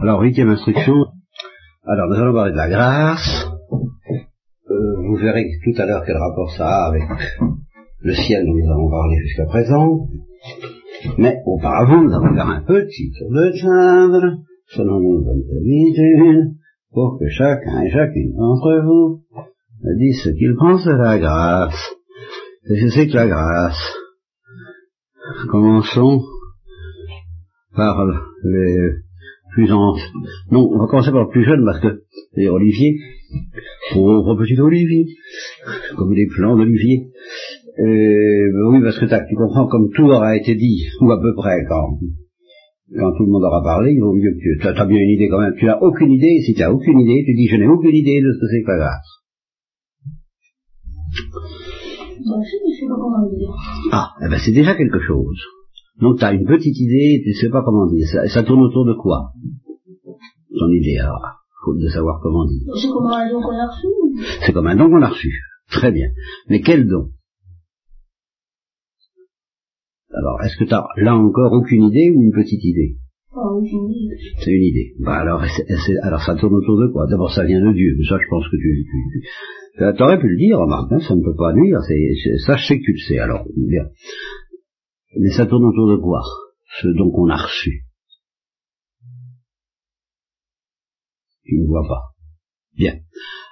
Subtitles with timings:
[0.00, 0.94] Alors, huitième instruction.
[1.86, 3.46] Alors, nous allons parler de la grâce.
[4.70, 7.02] Euh, vous verrez tout à l'heure quel rapport ça a avec
[8.00, 10.08] le ciel dont nous avons parlé jusqu'à présent.
[11.18, 16.54] Mais auparavant, nous allons faire un petit tour de table, selon nos bonnes habitudes,
[16.90, 19.22] pour que chacun et chacune d'entre vous
[19.96, 21.94] dise ce qu'il pense de la grâce.
[22.68, 23.96] Et je sais que la grâce.
[25.50, 26.20] Commençons
[27.76, 28.04] par
[28.44, 29.03] les
[29.54, 30.10] plus anciens.
[30.50, 32.02] Non, on va commencer par le plus jeune parce que
[32.34, 32.98] c'est Olivier,
[33.92, 35.06] pauvre petit Olivier,
[35.96, 37.08] comme les plants d'Olivier.
[37.78, 41.64] Euh, oui, parce que tu comprends, comme tout aura été dit, ou à peu près,
[41.68, 41.98] quand,
[42.96, 45.28] quand tout le monde aura parlé, il vaut mieux que tu as bien une idée
[45.28, 45.54] quand même.
[45.58, 48.20] Tu n'as aucune idée, si tu n'as aucune idée, tu dis je n'ai aucune idée
[48.20, 49.10] de ce que c'est que la grâce.
[53.92, 55.40] Ah, eh ben c'est déjà quelque chose.
[56.00, 58.06] Donc tu as une petite idée, tu ne sais pas comment dire.
[58.06, 59.32] Ça, ça tourne autour de quoi?
[60.58, 61.20] Ton idée, alors,
[61.64, 62.62] faut de savoir comment dire.
[62.76, 63.86] C'est comme un don qu'on a reçu
[64.44, 65.32] C'est comme un don qu'on a reçu.
[65.70, 66.08] Très bien.
[66.48, 67.10] Mais quel don?
[70.12, 72.96] Alors, est-ce que tu as là encore aucune idée ou une petite idée?
[73.32, 74.16] Ah, aucune idée.
[74.38, 74.94] C'est une idée.
[75.00, 75.42] Bah alors,
[76.02, 77.06] alors ça tourne autour de quoi?
[77.08, 77.96] D'abord, ça vient de Dieu.
[78.08, 78.86] Ça, je pense que tu...
[79.76, 81.80] tu, tu aurais pu le dire, remarque, hein, ça ne peut pas nuire.
[81.82, 83.18] c'est- ça, je sais que tu le sais.
[83.18, 83.86] Alors, bien.
[85.20, 86.22] Mais ça tourne autour de quoi
[86.80, 87.84] Ce don qu'on a reçu?
[91.44, 92.12] Tu ne vois pas.
[92.76, 92.94] Bien.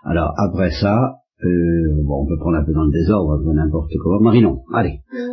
[0.05, 4.21] Alors, après ça, euh, bon, on peut prendre un peu dans le désordre, n'importe comment.
[4.21, 5.01] Marinon, allez.
[5.15, 5.29] Euh,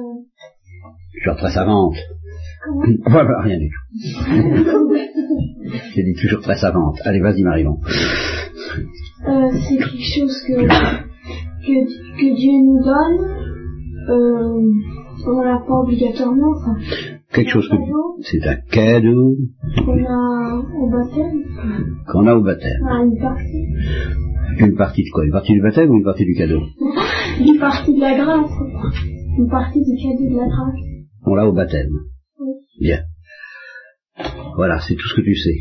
[1.23, 1.95] Toujours très savante.
[3.08, 4.95] voilà, rien du tout.
[5.95, 6.97] J'ai dit toujours très savante.
[7.05, 7.80] Allez, vas-y, Marinon.
[9.27, 10.67] euh, c'est quelque chose que,
[11.66, 11.86] que,
[12.17, 13.21] que Dieu nous donne.
[14.09, 14.61] Euh,
[15.28, 16.52] on l'a pas obligatoirement.
[16.56, 16.75] Enfin,
[17.34, 17.75] Quelque chose que
[18.23, 19.36] c'est un cadeau
[19.86, 21.44] qu'on a au baptême.
[22.11, 22.81] qu'on a au baptême.
[22.89, 23.66] Ah, une partie.
[24.59, 25.26] Une partie de quoi?
[25.26, 26.59] Une partie du baptême ou une partie du cadeau?
[27.39, 28.52] Une partie de la grâce.
[29.38, 30.80] Une partie du cadeau de la grâce.
[31.26, 31.88] On l'a au baptême.
[32.39, 32.54] Oui.
[32.82, 32.99] Bien.
[34.55, 35.55] Voilà, c'est tout ce que tu sais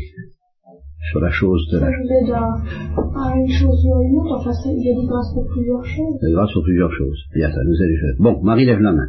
[1.11, 4.35] sur la chose de Ça la aide à, à une chose ou à une autre.
[4.39, 6.17] Enfin, ça- il y a des grâces pour plusieurs choses.
[6.21, 7.17] la grâce sur plusieurs choses.
[7.33, 8.15] Bien, ça nous aide.
[8.19, 9.07] Bon, Marie lève la main.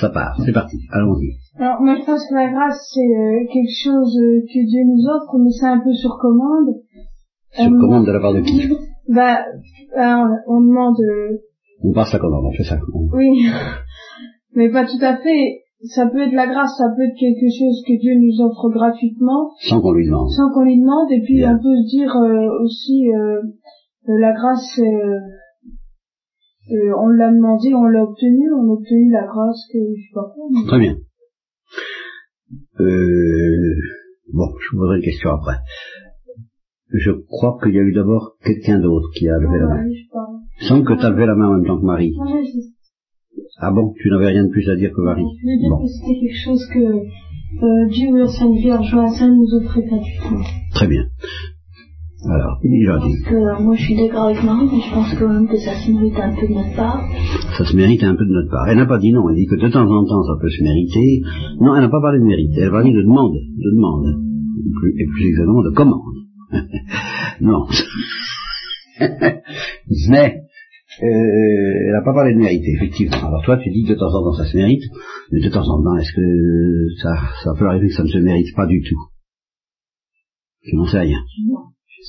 [0.00, 0.76] Ça part, c'est parti.
[0.92, 1.30] Allons-y.
[1.60, 5.02] Alors, moi, je pense que la grâce, c'est euh, quelque chose euh, que Dieu nous
[5.10, 6.74] offre, mais c'est un peu sur commande.
[7.52, 8.68] Sur Euh, commande de la part de qui?
[9.08, 9.40] Bah,
[10.46, 11.38] on demande, euh,
[11.82, 12.76] On passe la commande, on fait ça.
[13.12, 13.42] Oui,
[14.54, 15.62] mais pas tout à fait.
[15.82, 19.50] Ça peut être la grâce, ça peut être quelque chose que Dieu nous offre gratuitement,
[19.68, 20.28] Sans qu'on lui demande.
[20.30, 21.54] sans qu'on lui demande, et puis Bien.
[21.54, 23.06] on peut se dire euh, aussi,
[24.06, 25.18] la grâce, euh,
[26.70, 30.14] euh, on l'a demandé, on l'a obtenu, on a obtenu la grâce que je sais
[30.14, 30.44] pas quoi.
[30.50, 30.96] mais- Très bien.
[32.80, 33.74] Euh,
[34.32, 35.56] bon, je vous poserai une question après.
[36.90, 39.84] Je crois qu'il y a eu d'abord quelqu'un d'autre qui a levé la main.
[39.84, 40.62] Ouais, je.
[40.62, 42.14] Il semble que tu as levé la main en même temps que Marie.
[43.60, 45.22] Ah bon, tu n'avais rien de plus à dire que Marie.
[45.42, 48.92] Je veux dire Bon, que c'était quelque chose que euh, Dieu ou la Sainte Vierge
[48.94, 50.40] ou la Sainte nous offrait gratuitement.
[50.72, 51.04] très bien.
[52.26, 53.14] Alors, il est gentil.
[53.22, 55.72] Que, euh, moi je suis d'accord avec Marie, mais je pense quand même que ça
[55.74, 57.00] se mérite un peu de notre part.
[57.56, 58.68] Ça se mérite un peu de notre part.
[58.68, 60.62] Elle n'a pas dit non, elle dit que de temps en temps ça peut se
[60.64, 61.22] mériter.
[61.60, 64.06] Non, elle n'a pas parlé de mérite, elle a parlé de demande, de demande.
[64.58, 66.18] Et plus, et plus exactement de commande.
[67.40, 67.66] non.
[70.10, 70.42] Mais,
[71.00, 73.28] euh, elle n'a pas parlé de mériter, effectivement.
[73.28, 74.82] Alors toi, tu dis que de temps en temps ça se mérite,
[75.30, 77.14] mais de temps en temps, est-ce que ça,
[77.44, 78.98] ça peut arriver que ça ne se mérite pas du tout?
[80.64, 81.20] Je n'en sais rien.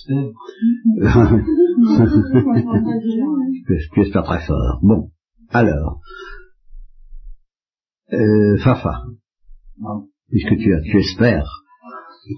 [0.07, 0.31] J'espère.
[3.93, 4.79] tu, espères très fort.
[4.81, 5.11] Bon,
[5.49, 6.01] alors,
[8.13, 9.03] euh, Fafa,
[10.29, 11.58] puisque tu, as, tu espères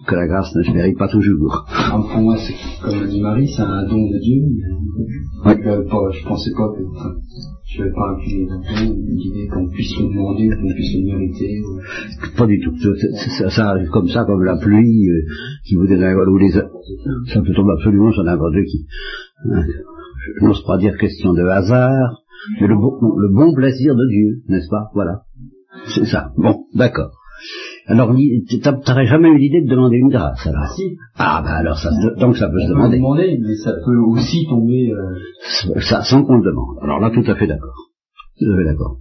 [0.07, 1.65] que la grâce ne se mérite pas toujours.
[1.69, 4.43] Alors, pour moi, c'est comme dit Marie, c'est un don de Dieu.
[5.45, 5.53] Oui.
[5.65, 7.11] Euh, je pensais pas que enfin,
[7.65, 11.61] je n'avais pas là-dedans l'idée qu'on puisse le demander, qu'on puisse le mériter.
[11.61, 12.73] ou- Pas du tout.
[13.37, 15.21] Ça, ça- arrive comme ça, comme la pluie euh,
[15.65, 16.61] qui vous donne ou les ça
[17.41, 18.85] peut tomber absolument sur n'importe qui.
[19.51, 19.63] Hein.
[20.39, 22.21] Je n'ose pas dire question de hasard,
[22.59, 24.89] mais le bon, le bon plaisir de Dieu, n'est-ce pas?
[24.93, 25.21] Voilà.
[25.87, 26.31] C'est ça.
[26.37, 27.11] Bon, d'accord.
[27.91, 28.15] Alors,
[28.85, 31.89] t'aurais jamais eu l'idée de demander une grâce, alors Ah si, Ah, ben alors, ça,
[31.91, 32.97] se- donc ça peut se on peut le demander.
[32.97, 34.91] demander, mais ça peut aussi tomber.
[34.91, 36.77] euh, Ça, sans qu'on le demande.
[36.81, 37.75] Alors là, tout à fait d'accord.
[38.39, 38.97] Tout à fait d'accord.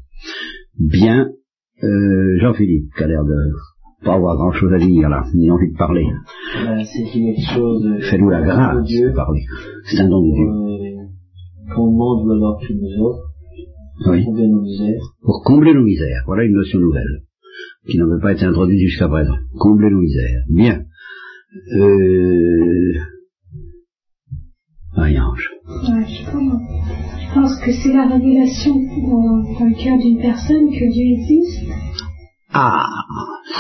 [0.79, 1.29] Bien,
[1.85, 3.35] euh, Jean-Philippe, qui a l'air de
[4.05, 6.05] pas avoir grand-chose à dire là, ni envie de parler.
[6.65, 9.43] Ben, c'est quelque chose Fais-nous la grâce Dieu de parler.
[9.85, 10.47] C'est un don de Dieu.
[10.49, 13.23] euh, qu'on demande ou alors qu'il nous offre
[14.11, 14.25] Oui.
[14.25, 15.03] pour bien nos misères.
[15.23, 16.23] Pour combler nos misères.
[16.27, 17.21] Voilà une notion nouvelle,
[17.89, 19.37] qui n'avait pas été introduite jusqu'à présent.
[19.59, 20.45] Combler nos misères.
[20.49, 20.85] Bien.
[21.75, 22.93] Euh...
[24.97, 25.51] Marie-Ange.
[25.67, 31.71] Ouais, je pense que c'est la révélation dans, le cœur d'une personne que Dieu existe.
[32.53, 32.89] Ah,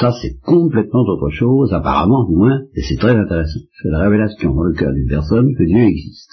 [0.00, 3.60] ça c'est complètement autre chose, apparemment, moins, et c'est très intéressant.
[3.80, 6.30] C'est la révélation dans le cœur d'une personne que Dieu existe.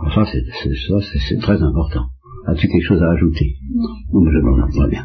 [0.00, 2.06] Alors ça, c'est, ça, très important.
[2.46, 3.54] As-tu quelque chose à ajouter?
[4.12, 5.04] Non, je très bien.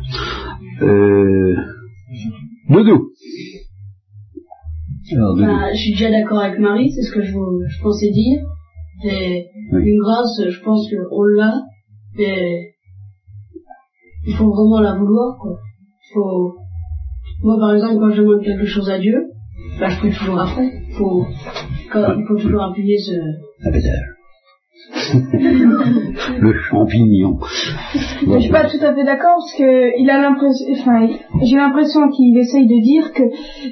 [0.81, 1.55] Euh...
[2.69, 3.11] Doudou.
[5.13, 5.45] Alors, Doudou.
[5.45, 8.39] Bah, je suis déjà d'accord avec Marie, c'est ce que je, je pensais dire.
[9.03, 9.81] Et Oui.
[9.83, 11.53] une grâce, je pense qu'on l'a,
[12.17, 12.71] mais
[14.25, 15.57] il faut vraiment la vouloir, quoi.
[16.13, 16.55] Faut...
[17.43, 19.15] Moi, par exemple, quand je demande quelque chose à Dieu,
[19.79, 20.71] bah, je peux toujours après.
[20.97, 21.25] Faut...
[21.91, 23.11] quand- il faut toujours appuyer ce...
[26.39, 27.37] Le champignon.
[28.27, 31.07] Je suis pas tout à fait d'accord parce que il a l'impression, enfin,
[31.43, 33.23] j'ai l'impression qu'il essaye de dire que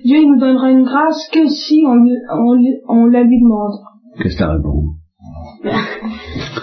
[0.06, 3.39] Dieu il nous donnera une grâce que si on, lui- on, lui- on la lui
[3.42, 3.74] demande.
[4.21, 4.88] Qu'est-ce que t'as répondu?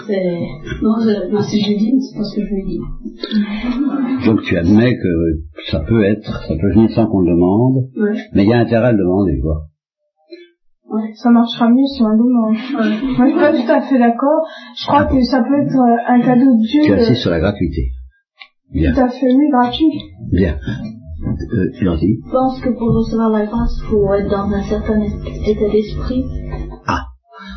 [0.07, 0.39] C'est...
[0.83, 4.25] Non, c'est- non, si je mais c'est pas ce que je lui dit.
[4.25, 8.19] Donc tu admets que ça peut être, ça peut venir sans qu'on le demande, Ouais.
[8.33, 9.63] mais il y a intérêt à le demander, quoi.
[11.15, 12.55] Ça marchera mieux si on le demande.
[13.17, 14.45] Moi, je suis pas tout à fait d'accord.
[14.77, 17.31] Je crois que ça peut être euh, un cadeau de Dieu Tu euh, insistes sur
[17.31, 17.91] la gratuité.
[18.73, 19.91] Bien, tout à fait oui, gratuit.
[20.31, 20.57] bien.
[21.23, 22.19] Euh, gentil.
[22.25, 26.25] Je pense que pour recevoir la grâce, il faut être dans un certain état d'esprit.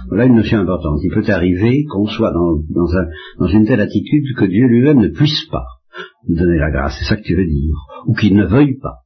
[0.08, 1.00] Voilà une notion importante.
[1.02, 3.06] Il peut arriver qu'on soit dans, dans, un,
[3.38, 5.64] dans une telle attitude que Dieu lui-même ne puisse pas
[6.28, 6.94] nous donner la grâce.
[6.98, 7.74] C'est ça que tu veux dire.
[8.06, 8.98] Ou qu'il ne veuille pas,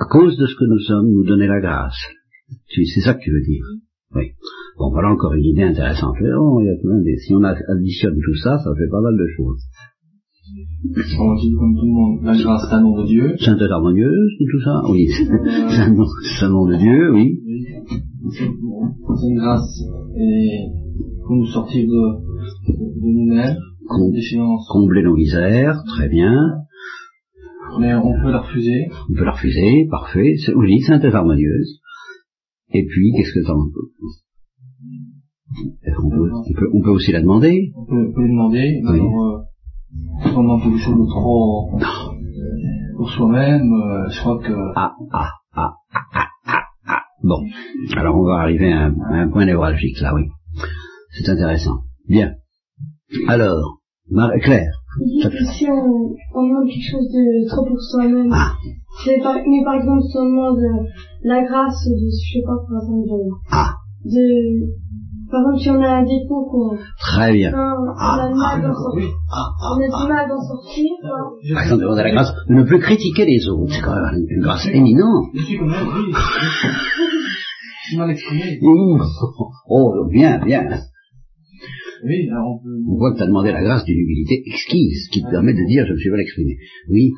[0.00, 2.00] à cause de ce que nous sommes, nous donner la grâce.
[2.68, 3.64] Tu- C'est ça que tu veux dire.
[4.14, 4.24] Oui.
[4.78, 6.16] Bon, voilà encore une idée intéressante.
[6.38, 9.16] Oh, il y a plein des- si on additionne tout ça, ça fait pas mal
[9.16, 9.62] de choses.
[11.20, 13.36] On dit comme tout le monde, la grâce c'est un nom de Dieu.
[13.38, 15.06] Sainte harmonieuse, tout ça Oui.
[15.68, 16.04] C'est un nom,
[16.38, 17.38] c'est un nom de Dieu, oui.
[18.32, 19.80] C'est une grâce
[20.16, 20.60] et
[21.26, 23.56] pour nous sortir de, de nous-mêmes,
[23.86, 24.12] Com-
[24.72, 26.34] combler nos misères, très bien.
[27.78, 28.88] Mais on peut la refuser.
[29.10, 30.34] On peut la refuser, parfait.
[30.56, 31.79] Oui, sainte harmonieuse.
[32.72, 33.66] Et puis, qu'est-ce que t'en...
[35.82, 37.72] Est-ce qu'on peut, on peut, on peut aussi la demander?
[37.76, 38.80] On peut, on peut lui demander.
[38.84, 39.00] Oui.
[39.00, 44.52] Alors, euh, on demande quelque chose de trop euh, pour soi-même, euh, je crois que
[44.76, 47.02] Ah, ah, ah, ah, ah, ah.
[47.24, 47.42] Bon.
[47.96, 50.28] Alors, on va arriver à un, à un point névralgique, là, oui.
[51.10, 51.80] C'est intéressant.
[52.08, 52.34] Bien.
[53.26, 53.80] Alors,
[54.42, 54.79] Claire.
[55.54, 58.52] Si on, on demande quelque chose de trop pour soi-même, Ah,
[59.04, 60.84] c'est par, mais par exemple si on demande euh,
[61.22, 63.20] la grâce de, je sais pas, par exemple, de,
[63.52, 63.70] ah,
[64.04, 64.66] de
[65.30, 67.52] par exemple si on a un défaut qu'on, très bien.
[67.52, 70.90] quand on a du mal d'en sortir, Ah, ah, on a du mal d'en sortir,
[71.02, 71.54] quoi.
[71.54, 73.72] Par exemple, demander la grâce de ne plus critiquer les autres.
[73.72, 75.26] C'est quand même une, une grâce éminente.
[75.34, 76.12] je suis comme ça, oui.
[77.82, 78.58] Je suis mal exprimé.
[78.62, 78.98] Ouh.
[79.68, 80.62] Oh, bien, bien.
[82.04, 82.76] Oui, alors on peut.
[82.88, 85.64] On voit que tu as demandé la grâce d'une humilité exquise, qui te permet de
[85.66, 86.56] dire je me suis mal exprimé.
[86.88, 87.12] Oui,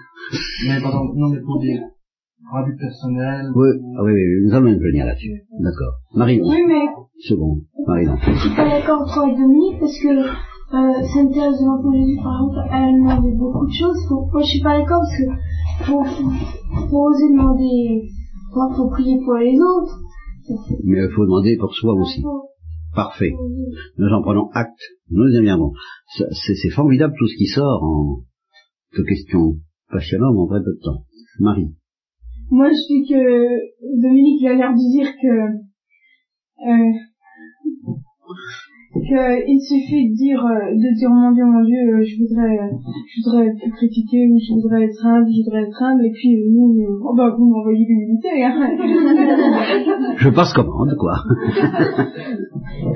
[0.67, 3.47] Mais pardon, non, mais pour des pour un but personnel.
[3.55, 5.33] oui, ah oui, oui, oui, nous allons venir là-dessus.
[5.61, 5.95] D'accord.
[6.15, 6.85] Marie, Oui, mais
[7.23, 7.63] seconde.
[7.87, 8.17] Marie, non.
[8.21, 12.19] je suis pas d'accord trop avec Dominique parce que euh, Sainte Thérèse de l'Enfant Jésus,
[12.23, 13.99] par exemple, elle demandait beaucoup de choses.
[14.09, 15.29] Faut, moi, je suis pas d'accord parce que
[15.87, 16.31] faut, faut,
[16.91, 18.09] faut oser demander,
[18.53, 19.95] faut, faut prier pour les autres.
[20.49, 22.23] Ça, c'est Mais il faut demander pour soi aussi.
[22.95, 23.33] Parfait.
[23.97, 24.81] Nous en prenons acte.
[25.11, 25.27] Nous.
[26.17, 28.25] Ça, C'est formidable tout ce qui sort en
[28.97, 29.57] de questions
[29.91, 31.05] passionnantes en très peu de temps.
[31.39, 31.75] Marie.
[32.51, 35.63] Moi, je dis que Dominique a l'air de dire que
[36.69, 36.93] euh,
[38.93, 42.59] que il suffit de dire euh, de dire mon Dieu, mon Dieu, euh, je voudrais
[42.61, 42.69] euh,
[43.09, 46.37] je voudrais plus critiquer ou je voudrais être humble, je voudrais être humble et puis
[46.53, 48.53] nous euh, oh bah vous m'envoyez l'humilité hein.
[50.19, 51.17] Je passe commande, quoi.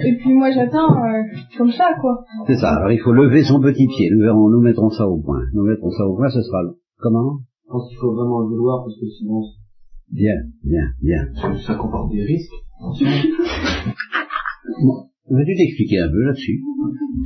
[0.04, 1.22] et puis moi j'attends euh,
[1.56, 2.24] comme ça quoi.
[2.46, 2.76] C'est ça.
[2.76, 4.10] Alors il faut lever son petit pied.
[4.12, 5.40] Nous verrons, nous mettrons ça au point.
[5.54, 7.38] Nous mettrons ça au point, ce sera le- comment?
[7.66, 9.40] Je pense qu'il faut vraiment le vouloir parce que sinon,
[10.12, 11.26] Bien, bien, bien.
[11.66, 12.52] Ça comporte des risques.
[15.28, 16.62] Veux-tu t'expliquer un peu là-dessus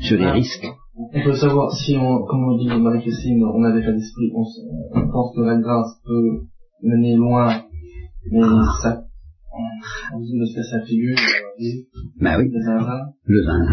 [0.01, 0.67] Sur les risques
[0.97, 4.43] On peut savoir si on, comme on dit Marie-Christine, on a cas d'esprit, on,
[5.11, 6.47] pense que la grâce peut
[6.83, 7.63] mener loin,
[8.31, 8.41] mais
[8.83, 9.05] ça,
[10.15, 11.65] on se laisse la figure, euh,
[12.21, 13.67] Ben oui, le vin.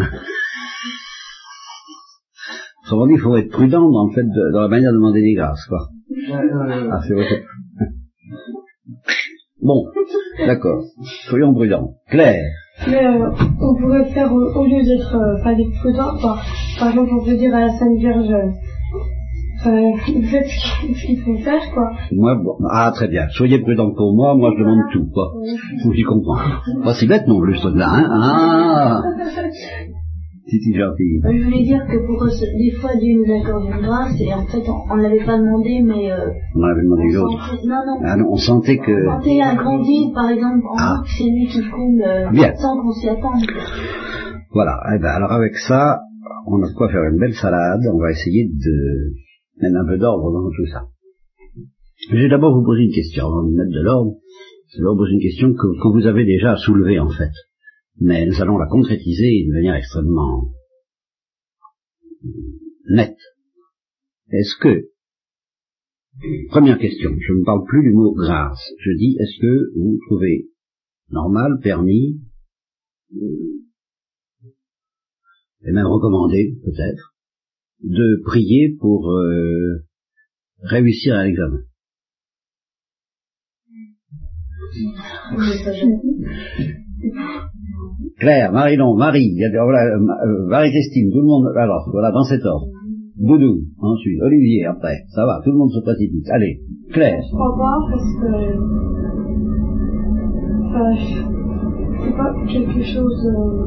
[2.84, 5.22] Autrement dit, il faut être prudent dans le fait de, dans la manière de demander
[5.22, 5.88] des grâces, quoi.
[6.32, 7.26] Ah, c'est vrai.
[9.60, 9.86] Bon,
[10.38, 10.84] d'accord.
[11.28, 11.96] Soyons prudents.
[12.08, 12.46] Claire.
[12.86, 13.30] Mais euh,
[13.60, 16.42] on pourrait faire, euh, au lieu d'être euh, pas d'être prudent, par,
[16.78, 18.50] par exemple, on peut dire à la Sainte Vierge, euh,
[19.60, 21.90] Enfin, il fait ce qu'il faut faire, quoi.
[22.12, 23.26] Moi, bon, ah très bien.
[23.30, 25.32] Soyez prudent pour moi, moi je demande tout, quoi.
[25.82, 26.38] Faut j'y comprends.
[26.84, 28.06] Pas si bête non plus, truc-là, hein.
[28.08, 29.02] Ah
[30.48, 31.20] Gentil.
[31.24, 34.46] Je voulais dire que pour eux, des fois Dieu nous accorde une grâce et en
[34.46, 37.50] fait on, on l'avait pas demandé mais euh, On avait demandé l'autre.
[37.50, 39.08] sentait, non non, Ah non, on sentait que...
[39.08, 41.02] on sentait un grand vide par exemple en Ah.
[41.04, 43.44] c'est lui qui coule euh, sans qu'on s'y attende.
[44.52, 44.80] Voilà.
[44.94, 46.00] Eh ben, alors avec ça,
[46.46, 47.80] on a de quoi faire une belle salade.
[47.92, 49.12] On va essayer de
[49.60, 50.84] mettre un peu d'ordre dans tout ça.
[52.10, 54.12] Je vais d'abord vous poser une question avant de mettre de l'ordre.
[54.72, 57.32] Je vais vous poser une question que, que vous avez déjà soulevée en fait.
[58.00, 60.50] Mais nous allons la concrétiser de manière extrêmement
[62.90, 63.18] nette.
[64.30, 64.90] Est-ce que,
[66.48, 70.48] première question, je ne parle plus du mot grâce, je dis est-ce que vous trouvez
[71.10, 72.20] normal, permis,
[75.62, 77.14] et même recommandé peut-être,
[77.82, 79.84] de prier pour euh,
[80.60, 81.62] réussir à l'examen?
[88.18, 92.10] Claire, Marie-Long, Marie, il y a, voilà, euh, euh, Marie-Christine, tout le monde, alors, voilà,
[92.12, 92.66] dans cet ordre.
[93.16, 96.28] Doudou, ensuite, Olivier, après, ça va, tout le monde se précipite.
[96.30, 96.60] Allez,
[96.92, 98.32] Claire, Je crois pas parce que.
[100.68, 103.26] Enfin, je- c'est pas quelque chose.
[103.26, 103.66] Euh...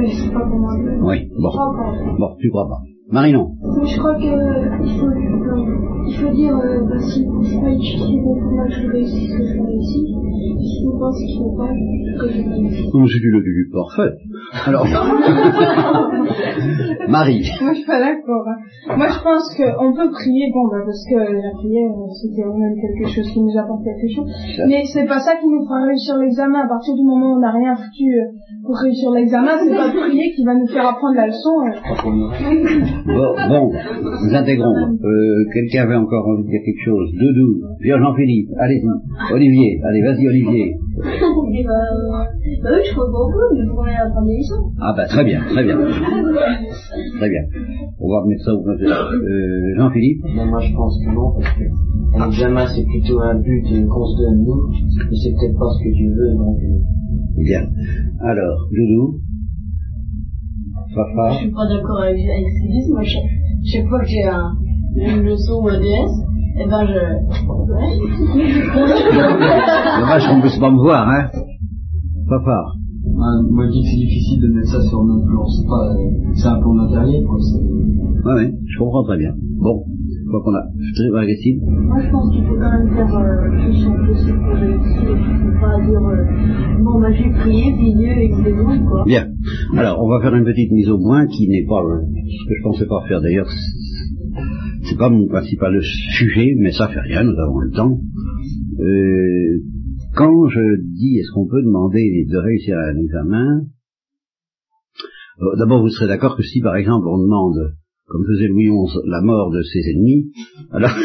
[0.00, 0.98] Je sais pas comment dire.
[1.02, 1.92] oui, Je bon, crois pas.
[2.18, 2.80] bon, tu crois pas.
[3.10, 3.48] Marie-Non,
[3.80, 7.70] Mais je crois que il faut, euh, il faut dire, euh, bah, si c'est pas
[7.74, 10.14] difficile pour moi je réussisse, que je réussis.
[10.60, 12.90] Si vous pensez qu'il faut pas, que je réussisse.
[12.92, 14.12] Oh, c'est du parfait.
[14.66, 14.84] Alors,
[17.08, 18.44] Marie, Moi, je suis pas d'accord.
[18.48, 18.56] hein.
[18.96, 22.58] Moi, je pense qu'on peut prier, bon, bah, parce que la prière, euh, c'était quand
[22.58, 24.28] même quelque chose qui nous apporte quelque chose.
[24.68, 26.60] Mais c'est pas ça qui nous fera réussir l'examen.
[26.64, 28.28] À partir du moment où on n'a rien foutu euh,
[28.68, 31.56] pour réussir l'examen, c'est pas prier qui va nous faire apprendre la leçon.
[31.64, 31.72] euh.
[33.08, 34.76] bon, bon, nous intégrons.
[34.76, 37.08] Euh, Quelqu'un avait encore envie de dire quelque chose?
[37.16, 38.84] Doudou, Pierre Jean-Philippe, allez-y.
[39.32, 40.66] Olivier, allez, vas-y Olivier.
[40.68, 42.12] Et bah, euh,
[42.62, 44.68] bah oui, je crois peut, mais rien apprendre des leçons.
[44.82, 45.78] Ah bah très bien, très bien.
[45.78, 47.42] Très bien.
[48.00, 50.20] On va remettre ça au point de euh, Jean-Philippe?
[50.34, 51.64] Moi je pense que non, parce que
[52.20, 54.60] un examen c'est plutôt un but qu'on se donne nous,
[55.10, 56.97] et c'est peut-être pas ce que tu veux, donc euh,
[57.44, 57.62] Bien.
[58.20, 59.20] Alors, Doudou
[60.90, 62.90] Je Papa suis pas d'accord avec, avec ce qu'ils disent.
[62.90, 63.30] Moi, chaque,
[63.72, 64.52] chaque fois que j'ai un,
[64.96, 66.10] une leçon ou un DS,
[66.60, 66.98] eh ben je.
[70.00, 71.28] Dommage qu'on puisse pas me voir, hein
[72.28, 72.64] Papa
[73.04, 75.92] Ouais, moi je dis que c'est difficile de mettre ça sur notre plan, c'est pas,
[75.92, 75.96] euh,
[76.34, 77.38] c'est un plan matériel, quoi.
[77.40, 77.58] c'est-
[78.28, 79.32] Ouais, ouais, je comprends très bien.
[79.58, 79.84] Bon,
[80.28, 80.64] je crois qu'on a...
[81.12, 85.08] Marie-Christine Moi, je pense qu'il faut quand même faire euh, tout son possible pour réussir.
[85.08, 89.04] Il faut pas dire, euh, bon, bah, j'ai prié, puis Dieu, il me débrouille, quoi.
[89.06, 89.26] Bien.
[89.76, 92.54] Alors, on va faire une petite mise au point qui n'est pas euh, ce que
[92.58, 93.22] je pensais pas faire.
[93.22, 97.98] D'ailleurs, c'est- c'est pas mon principal sujet, mais ça fait rien, nous avons le temps.
[98.80, 99.62] Euh,
[100.14, 103.62] quand je dis est-ce qu'on peut demander de réussir un examen,
[105.40, 107.74] euh, d'abord vous serez d'accord que si par exemple on demande,
[108.08, 110.32] comme faisait Louis XI, la mort de ses ennemis,
[110.72, 110.90] alors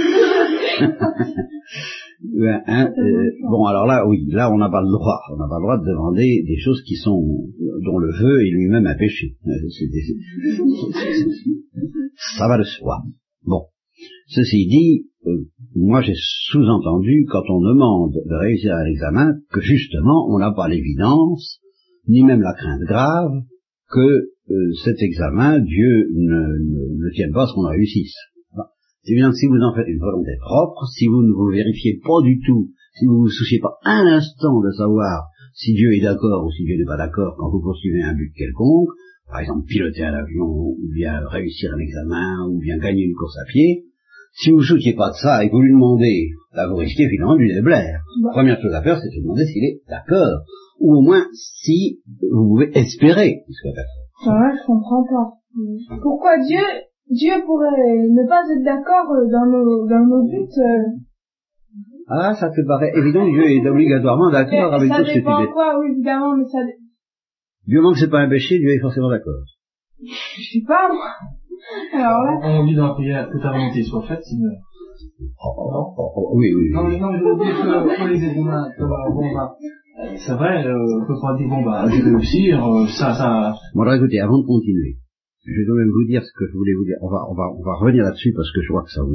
[2.68, 5.20] hein, euh, bon, alors là, oui, là, on n'a pas le droit.
[5.32, 7.48] On n'a pas le droit de demander des choses qui sont
[7.84, 9.36] dont le vœu est lui-même un péché.
[9.46, 9.52] Euh,
[12.38, 13.04] ça va de soi.
[13.46, 13.66] Bon,
[14.28, 20.28] ceci dit, euh, moi, j'ai sous-entendu quand on demande de réussir à l'examen que justement,
[20.30, 21.60] on n'a pas l'évidence,
[22.08, 23.44] ni même la crainte grave,
[23.90, 28.16] que euh, cet examen, Dieu ne, ne, ne tienne pas à ce qu'on réussisse.
[29.04, 32.00] C'est bien que si vous en faites une volonté propre, si vous ne vous vérifiez
[32.04, 35.94] pas du tout, si vous ne vous souciez pas un instant de savoir si Dieu
[35.94, 38.90] est d'accord ou si Dieu n'est pas d'accord quand vous poursuivez un but quelconque,
[39.28, 43.38] par exemple piloter un avion, ou bien réussir un examen, ou bien gagner une course
[43.40, 43.86] à pied,
[44.34, 46.78] si vous ne vous souciez pas de ça et que vous lui demandez, là vous
[46.78, 48.02] risquez finalement lui déblaire.
[48.32, 50.46] Première chose à faire, c'est de demander s'il est d'accord,
[50.80, 52.00] ou au moins si
[52.32, 54.03] vous pouvez espérer qu'il soit d'accord.
[54.24, 55.34] Ça je comprends pas.
[56.02, 56.64] Pourquoi Dieu,
[57.10, 60.84] Dieu pourrait ne pas être d'accord euh, dans nos, dans nos buts euh,
[62.08, 65.46] Ah, ça te paraît évident, Dieu est obligatoirement d'accord avec Ça tout ce que tu
[65.46, 65.52] dis.
[65.54, 66.76] quoi, oui, évidemment, mais ça, dé-
[67.68, 69.44] Du moment que c'est pas un péché, Dieu est forcément d'accord.
[70.00, 71.10] je sais pas, moi.
[71.94, 74.52] Alors là, On dit dans la prière que ta volonté soit faite, Seigneur.
[75.46, 76.72] Oh, oh, oh, oui, oui.
[76.74, 79.56] Non, mais non, je veux dire que pour les que, bah, bon, bah,
[79.94, 83.56] c'est vrai, euh, on peut pas dire, bon, bah, je vais réussir, euh, ça, ça,
[83.74, 84.98] Bon, alors écoutez, avant de continuer,
[85.46, 86.98] je vais quand même vous dire ce que je voulais vous dire.
[87.02, 89.14] On va, on va, on va revenir là-dessus parce que je vois que ça vous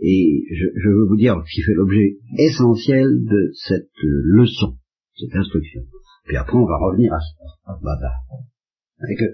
[0.00, 4.74] Et je, je veux vous dire ce qui fait l'objet essentiel de cette euh, leçon,
[5.14, 5.82] cette instruction.
[6.24, 8.14] Puis après, on va revenir à ce à ce bazar.
[9.10, 9.24] Et que,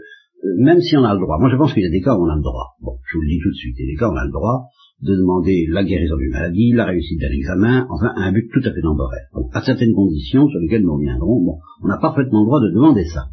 [0.59, 2.25] même si on a le droit, moi je pense qu'il y a des cas où
[2.25, 3.93] on a le droit, bon, je vous le dis tout de suite, il y a
[3.93, 4.69] des cas où on a le droit
[5.03, 8.73] de demander la guérison d'une maladie, la réussite d'un examen, enfin un but tout à
[8.73, 9.27] fait temporaire.
[9.35, 12.75] Donc, à certaines conditions sur lesquelles nous reviendrons, bon, on a parfaitement le droit de
[12.75, 13.27] demander ça.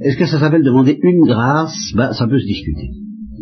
[0.00, 1.92] Est-ce que ça s'appelle demander une grâce?
[1.94, 2.90] Ben, ça peut se discuter.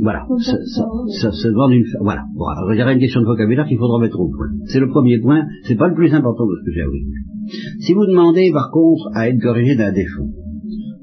[0.00, 0.26] Voilà.
[0.38, 0.84] Ça, ça,
[1.20, 1.84] ça, ça demande une...
[2.00, 2.24] Voilà.
[2.34, 4.48] Bon, alors il y aura une question de vocabulaire qu'il faudra mettre au point.
[4.66, 6.92] C'est le premier point, c'est pas le plus important de ce que j'ai à vous
[6.92, 7.78] dire.
[7.80, 10.28] Si vous demandez, par contre, à être corrigé d'un défaut,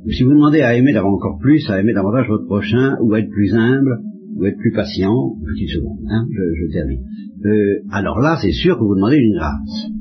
[0.05, 3.19] ou si vous demandez à aimer encore plus, à aimer davantage votre prochain, ou à
[3.19, 3.99] être plus humble,
[4.35, 7.01] ou être plus patient, petite seconde, hein, je, je termine.
[7.45, 9.91] Euh, alors là, c'est sûr que vous demandez une grâce.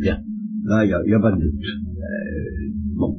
[0.00, 0.18] Bien.
[0.64, 1.54] Là, il n'y a, a, pas de doute.
[1.54, 3.18] Euh, bon.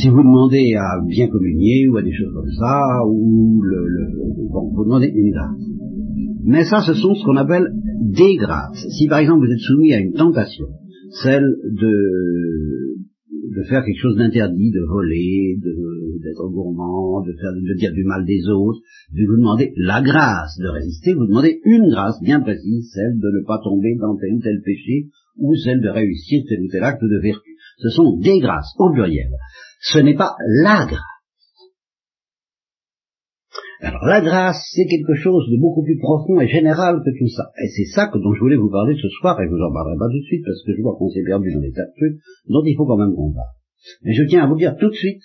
[0.00, 4.06] Si vous demandez à bien communier ou à des choses comme ça, ou le, le
[4.50, 5.62] bon, vous demandez une grâce.
[6.44, 7.68] Mais ça, ce sont ce qu'on appelle
[8.00, 8.86] des grâces.
[8.96, 10.66] Si par exemple vous êtes soumis à une tentation,
[11.22, 12.98] celle de
[13.56, 15.58] de faire quelque chose d'interdit, de voler,
[16.20, 18.80] d'être gourmand, de faire de dire du mal des autres,
[19.12, 23.40] de vous demander la grâce de résister, vous demandez une grâce bien précise, celle de
[23.40, 25.08] ne pas tomber dans tel ou tel péché,
[25.38, 27.56] ou celle de réussir tel ou tel acte de vertu.
[27.78, 29.30] Ce sont des grâces au pluriel.
[29.80, 31.18] Ce n'est pas la grâce.
[33.80, 37.52] Alors la grâce, c'est quelque chose de beaucoup plus profond et général que tout ça.
[37.62, 39.72] Et c'est ça que dont je voulais vous parler ce soir, et je vous en
[39.72, 41.86] parlerai pas tout de suite, parce que je vois qu'on s'est perdu dans des tas
[41.86, 43.54] de dont il faut quand même qu'on parle.
[44.02, 45.22] Mais je tiens à vous dire tout de suite,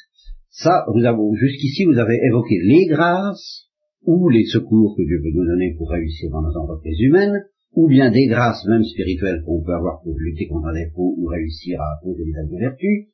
[0.53, 3.69] ça, vous jusqu'ici, vous avez évoqué les grâces,
[4.05, 7.43] ou les secours que Dieu peut nous donner pour réussir dans nos entreprises humaines,
[7.73, 11.25] ou bien des grâces même spirituelles qu'on peut avoir pour lutter contre un défaut ou
[11.25, 13.09] réussir à poser des actes de vertu.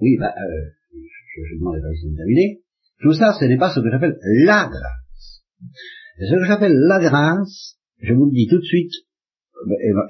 [0.00, 2.60] Oui, bah, euh, je, je demande pas ici de terminer.
[3.00, 5.44] Tout ça, ce n'est pas ce que j'appelle la grâce.
[6.18, 8.92] ce que j'appelle la grâce, je vous le dis tout de suite,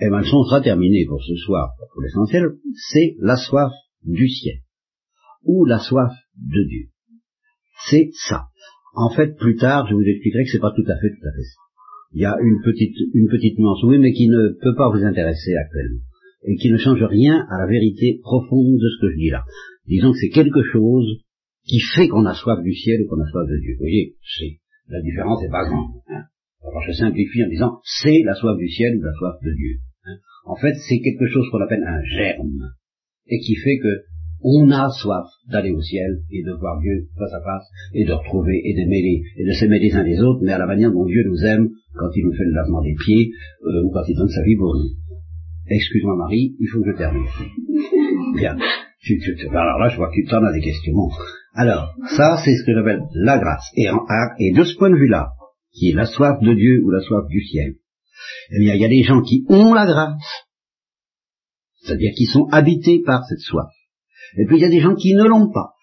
[0.01, 2.45] et ma leçon sera terminée pour ce soir, pour l'essentiel,
[2.91, 3.73] c'est la soif
[4.05, 4.59] du ciel,
[5.45, 6.89] ou la soif de Dieu.
[7.89, 8.47] C'est ça.
[8.95, 11.33] En fait, plus tard, je vous expliquerai que c'est pas tout à fait tout à
[11.33, 11.61] fait ça.
[12.13, 15.05] Il y a une petite, une petite nuance, oui, mais qui ne peut pas vous
[15.05, 16.03] intéresser actuellement,
[16.45, 19.45] et qui ne change rien à la vérité profonde de ce que je dis là.
[19.87, 21.23] Disons que c'est quelque chose
[21.65, 23.75] qui fait qu'on a soif du ciel et qu'on a soif de Dieu.
[23.75, 26.03] Vous voyez, c'est, la différence n'est pas grande.
[26.09, 26.25] Hein.
[26.63, 29.79] Alors je simplifie en disant, c'est la soif du ciel ou la soif de Dieu.
[30.05, 30.17] Hein.
[30.47, 32.75] En fait, c'est quelque chose qu'on appelle un germe,
[33.27, 34.03] et qui fait que
[34.43, 38.13] on a soif d'aller au ciel et de voir Dieu face à face et de
[38.13, 40.93] retrouver et d'aimer les, et de s'aimer les uns les autres, mais à la manière
[40.93, 43.31] dont Dieu nous aime quand il nous fait le lavement des pieds
[43.65, 44.91] euh, ou quand il donne sa vie pour nous.
[45.69, 47.27] Excuse-moi Marie, il faut que je termine.
[48.37, 48.57] Bien.
[48.57, 50.93] alors là, je vois que tu t'en as des questions.
[51.55, 53.71] Alors, ça, c'est ce que j'appelle la grâce.
[53.77, 53.87] Et,
[54.39, 55.33] et de ce point de vue-là,
[55.73, 57.75] qui est la soif de Dieu ou la soif du ciel,
[58.53, 60.23] eh bien, il y a des gens qui ont la grâce,
[61.83, 63.71] c'est-à-dire qui sont habités par cette soif.
[64.37, 65.75] Et puis il y a des gens qui ne l'ont pas.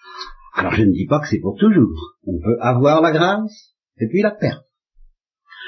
[0.55, 2.15] Alors je ne dis pas que c'est pour toujours.
[2.25, 4.63] On peut avoir la grâce et puis la perdre.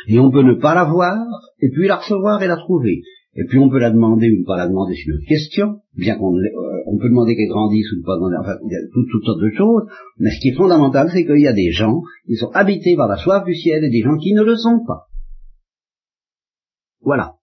[0.08, 1.18] Et on peut ne pas l'avoir
[1.60, 3.02] et puis la recevoir et la trouver.
[3.36, 5.82] Et puis on peut la demander ou ne pas la demander, c'est une autre question,
[5.96, 8.76] bien qu'on euh, on peut demander qu'elle grandisse ou ne pas demander, enfin, il y
[8.76, 9.84] a toutes, toutes sortes de choses,
[10.18, 13.08] mais ce qui est fondamental, c'est qu'il y a des gens qui sont habités par
[13.08, 15.08] la soif du ciel et des gens qui ne le sont pas.
[17.02, 17.36] Voilà.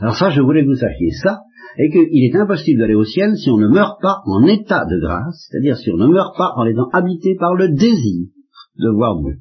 [0.00, 1.40] Alors ça, je voulais que vous sachiez ça,
[1.76, 5.00] et qu'il est impossible d'aller au ciel si on ne meurt pas en état de
[5.00, 8.28] grâce, c'est-à-dire si on ne meurt pas en étant habité par le désir
[8.78, 9.38] de voir Dieu.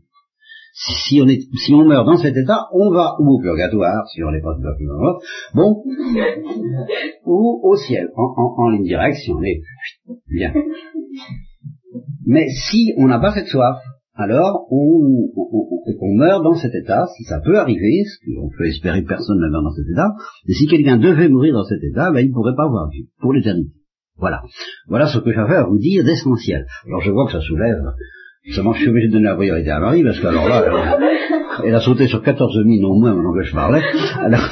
[0.74, 4.24] Si, on est, si on meurt dans cet état, on va ou au purgatoire, si
[4.24, 4.74] on n'est pas tout à
[5.56, 5.84] bon,
[7.26, 9.62] ou au ciel, en, en, en ligne directe, si on est
[10.30, 10.54] bien.
[12.28, 13.80] Mais si on n'a pas cette soif,
[14.18, 18.66] alors on, on, on, meurt dans cet état, si ça peut arriver, ce qu'on peut
[18.66, 20.10] espérer que personne ne meurt dans cet état,
[20.48, 23.06] et si quelqu'un devait mourir dans cet état, ben, il ne pourrait pas voir Dieu,
[23.22, 23.72] pour l'éternité.
[24.18, 24.42] Voilà.
[24.88, 26.66] Voilà ce que j'avais à vous dire d'essentiel.
[26.88, 27.78] Alors je vois que ça soulève,
[28.52, 30.98] seulement je suis obligé de donner la priorité à Marie, parce qu'alors là,
[31.64, 33.84] elle, a sauté sur 14 000 au moins maintenant que je parlais.
[34.20, 34.50] Alors,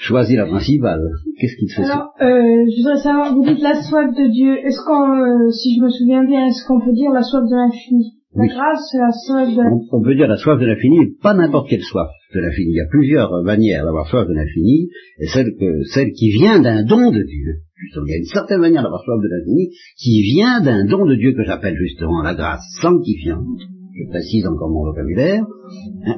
[0.00, 1.00] choisis la principale.
[1.40, 4.58] Qu'est-ce qui te fait Alors, euh, je voudrais savoir, vous dites la soif de Dieu.
[4.66, 7.56] Est-ce qu'on, euh, si je me souviens bien, est-ce qu'on peut dire la soif de
[7.56, 8.12] l'infini?
[8.34, 11.68] La grâce, la soif de on, on peut dire la soif de l'infini, pas n'importe
[11.68, 12.70] quelle soif de l'infini.
[12.72, 14.88] Il y a plusieurs manières d'avoir soif de l'infini,
[15.20, 17.62] et celle, que, celle qui vient d'un don de Dieu.
[17.76, 21.06] Justement, il y a une certaine manière d'avoir soif de l'infini qui vient d'un don
[21.06, 23.46] de Dieu que j'appelle justement la grâce sanctifiante.
[23.94, 25.44] Je précise encore mon vocabulaire.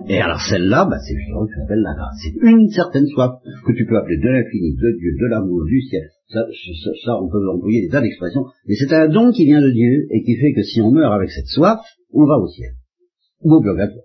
[0.08, 2.16] Et alors celle-là, bah, c'est justement ce que j'appelle la grâce.
[2.24, 5.80] C'est une certaine soif que tu peux appeler de l'infini, de Dieu, de l'amour, du
[5.82, 6.08] ciel.
[6.28, 8.44] Ça, ça, ça, on peut employer des tas d'expressions.
[8.66, 11.12] Mais c'est un don qui vient de Dieu et qui fait que si on meurt
[11.14, 11.78] avec cette soif,
[12.12, 12.70] on va au ciel.
[13.42, 14.02] Ou au purgatoire.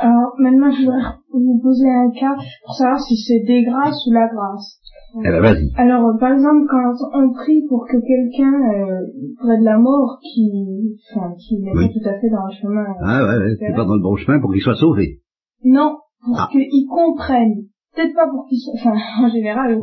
[0.00, 1.02] Alors maintenant, je voudrais
[1.32, 4.78] vous poser un cas pour savoir si c'est des grâces ou la grâce.
[5.24, 5.68] Eh ben vas-y.
[5.76, 9.00] Alors, euh, par exemple, quand on prie pour que quelqu'un euh,
[9.38, 11.86] près de la mort, qui, enfin, qui n'est Oui.
[11.86, 14.00] pas tout à fait dans le chemin, euh, Ah ouais, ouais, c'est pas dans le
[14.02, 15.20] bon chemin pour qu'il soit sauvé.
[15.64, 16.48] non, pour Ah.
[16.50, 19.80] qu'ils comprennent, peut-être pas pour qu'ils, soient- enfin, en général, euh,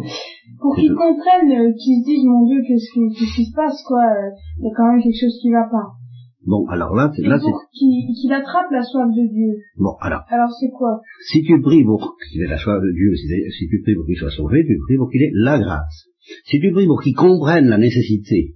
[0.59, 4.31] pour qu'ils comprennent, euh, qu'ils se disent, mon Dieu, qu'est-ce qui, se passe, quoi, euh,
[4.59, 5.99] il y a quand même quelque chose qui va pas.
[6.45, 9.59] Bon, alors là, là, c'est pour qu'il qu'il attrape la soif de Dieu.
[9.77, 9.95] bon.
[9.99, 11.01] Alors, Alors c'est quoi?
[11.27, 14.05] Si tu pries pour qu'il ait la soif de Dieu, si, si tu pries pour
[14.05, 16.07] qu'il soit sauvé, tu pries pour qu'il ait la grâce.
[16.45, 18.55] Si tu pries pour qu'il comprenne la nécessité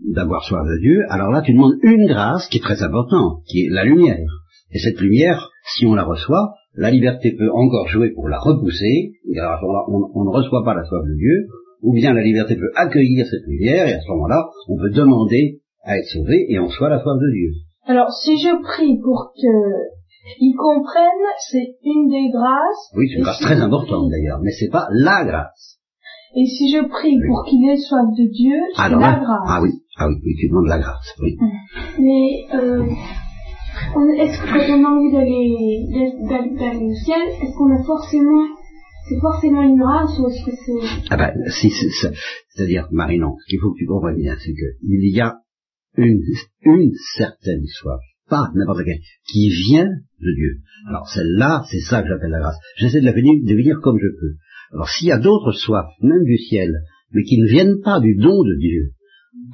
[0.00, 3.66] d'avoir soif de Dieu, alors là, tu demandes une grâce qui est très importante, qui
[3.66, 4.28] est la lumière.
[4.72, 9.12] Et cette lumière, si on la reçoit, la liberté peut encore jouer pour la repousser,
[9.32, 11.46] et alors à ce moment-là, on, on ne reçoit pas la soif de Dieu,
[11.82, 15.60] ou bien la liberté peut accueillir cette lumière, et à ce moment-là, on peut demander
[15.84, 17.50] à être sauvé, et on soit la soif de Dieu.
[17.86, 19.96] Alors si je prie pour que
[20.40, 22.90] ils comprennent, c'est une des grâces.
[22.96, 25.78] Oui, c'est une grâce si très importante d'ailleurs, mais c'est pas la grâce.
[26.34, 29.46] Et si je prie pour qu'il ait soif de Dieu, c'est Alors la grâce.
[29.46, 31.36] ah oui, ah oui, oui, tu demandes la grâce, oui.
[32.00, 32.84] Mais euh,
[34.18, 38.46] est-ce que quand on a envie d'aller au ciel, est-ce qu'on a forcément
[39.08, 42.12] c'est forcément une grâce ou est-ce que c'est Ah ben, si, c'est, c'est-
[42.48, 45.36] c'est-à-dire, Marinon, ce qu'il faut que tu comprennes bien, c'est que il y a
[45.96, 46.20] une,
[46.64, 48.98] une certaine soif, pas n'importe laquelle,
[49.30, 50.56] qui vient de Dieu.
[50.88, 52.58] Alors celle-là, c'est ça que j'appelle la grâce.
[52.78, 54.34] J'essaie de la venir, de venir comme je peux.
[54.72, 56.72] Alors s'il y a d'autres soifs, même du ciel,
[57.12, 58.90] mais qui ne viennent pas du don de Dieu,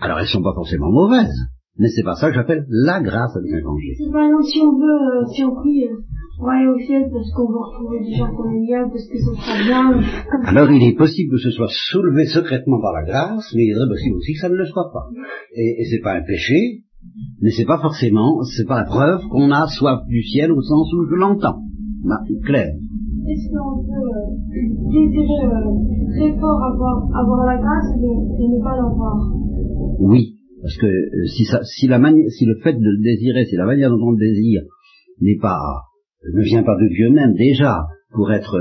[0.01, 1.37] alors elles sont pas forcément mauvaises,
[1.79, 3.95] mais c'est pas ça que j'appelle la grâce de l'évangile.
[3.99, 5.97] c'est par exemple si on veut euh, si on prie euh,
[6.39, 9.19] pour aller au ciel parce qu'on veut retrouver des gens qu'on aime bien parce que
[9.19, 10.01] ça sera bien
[10.47, 13.89] Alors il est possible que ce soit soulevé secrètement par la grâce, mais il est
[13.89, 15.09] possible aussi que ça ne le soit pas.
[15.55, 16.83] Et, et c'est pas un péché,
[17.41, 20.93] mais c'est pas forcément, c'est pas la preuve qu'on a soif du ciel au sens
[20.95, 21.63] où je l'entends.
[22.05, 22.67] Bah, clair.
[23.29, 24.35] est-ce qu'on peut euh,
[24.91, 25.71] désirer euh,
[26.11, 29.31] très fort avoir avoir la grâce et, et ne pas l'avoir?
[30.01, 30.32] Oui,
[30.62, 33.57] parce que euh, si, ça, si, la mani- si le fait de le désirer, si
[33.57, 34.62] la manière dont on le désire
[35.20, 35.61] n'est pas,
[36.33, 38.57] ne vient pas de Dieu même déjà pour être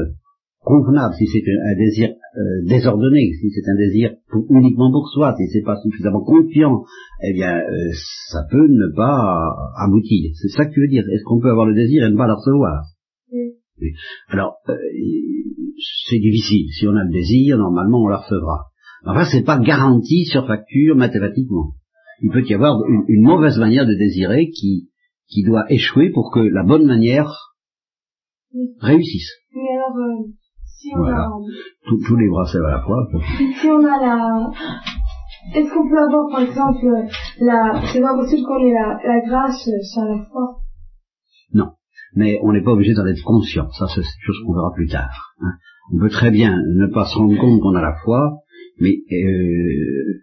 [0.64, 5.08] convenable, si c'est un, un désir euh, désordonné, si c'est un désir pour- uniquement pour
[5.10, 6.84] soi, si c'est pas suffisamment confiant,
[7.24, 7.92] eh bien, euh,
[8.32, 9.54] ça peut ne pas
[9.86, 10.32] aboutir.
[10.42, 11.04] C'est ça que tu veux dire.
[11.14, 12.84] Est-ce qu'on peut avoir le désir et ne pas le recevoir?
[13.32, 13.54] Oui.
[13.82, 13.90] Oui.
[14.30, 14.74] Alors, euh,
[16.10, 16.68] c'est difficile.
[16.78, 18.66] Si on a le désir, normalement, on le recevra.
[19.06, 21.72] Enfin, c'est pas garanti sur facture mathématiquement.
[22.22, 24.90] Il peut y avoir une, une mauvaise manière de désirer qui,
[25.28, 27.32] qui doit échouer pour que la bonne manière
[28.80, 29.32] réussisse.
[29.56, 30.28] mais alors euh,
[30.66, 31.24] si on Voilà.
[31.24, 31.30] a
[31.88, 33.08] Tous- tous les bras à la fois.
[33.60, 34.50] si on a la
[35.56, 36.86] est-ce qu'on peut avoir par exemple
[37.40, 40.58] la c'est pas possible qu'on ait la, la grâce sans la foi?
[41.54, 41.72] Non.
[42.14, 43.70] Mais on n'est pas obligé d'en être conscient.
[43.72, 45.34] Ça, c'est une chose qu'on verra plus tard.
[45.40, 45.54] hein.
[45.94, 48.40] On peut très bien ne pas se rendre compte qu'on a la foi,
[48.80, 50.20] mais euh,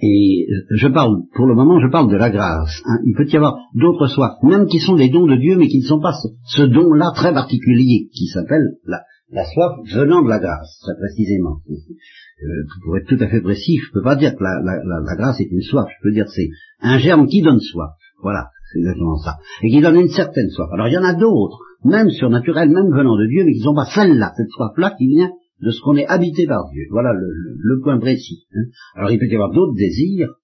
[0.00, 2.82] et je parle, pour le moment, je parle de la grâce.
[2.84, 2.98] hein.
[3.06, 5.78] Il peut y avoir d'autres soifs, même qui sont des dons de Dieu, mais qui
[5.78, 6.12] ne sont pas
[6.44, 11.60] ce, don-là très particulier, qui s'appelle la, soif venant de la grâce, très précisément.
[11.68, 12.46] Euh,
[12.84, 15.48] pour être tout à fait précis, je ne peux pas dire que la grâce est
[15.50, 16.50] une soif, je peux dire que c'est
[16.82, 17.92] un germe qui donne soif.
[18.22, 19.36] Voilà, c'est exactement ça.
[19.62, 20.68] Et qui donne une certaine soif.
[20.72, 23.64] Alors il y en a d'autres, même surnaturelles, même venant de Dieu, mais qui ne
[23.64, 26.84] sont pas celle-là, cette soif-là qui vient de ce qu'on est habité par Dieu.
[26.90, 28.46] Voilà le, le- le point précis.
[28.54, 28.64] hein.
[28.94, 30.34] Alors il peut y avoir d'autres désirs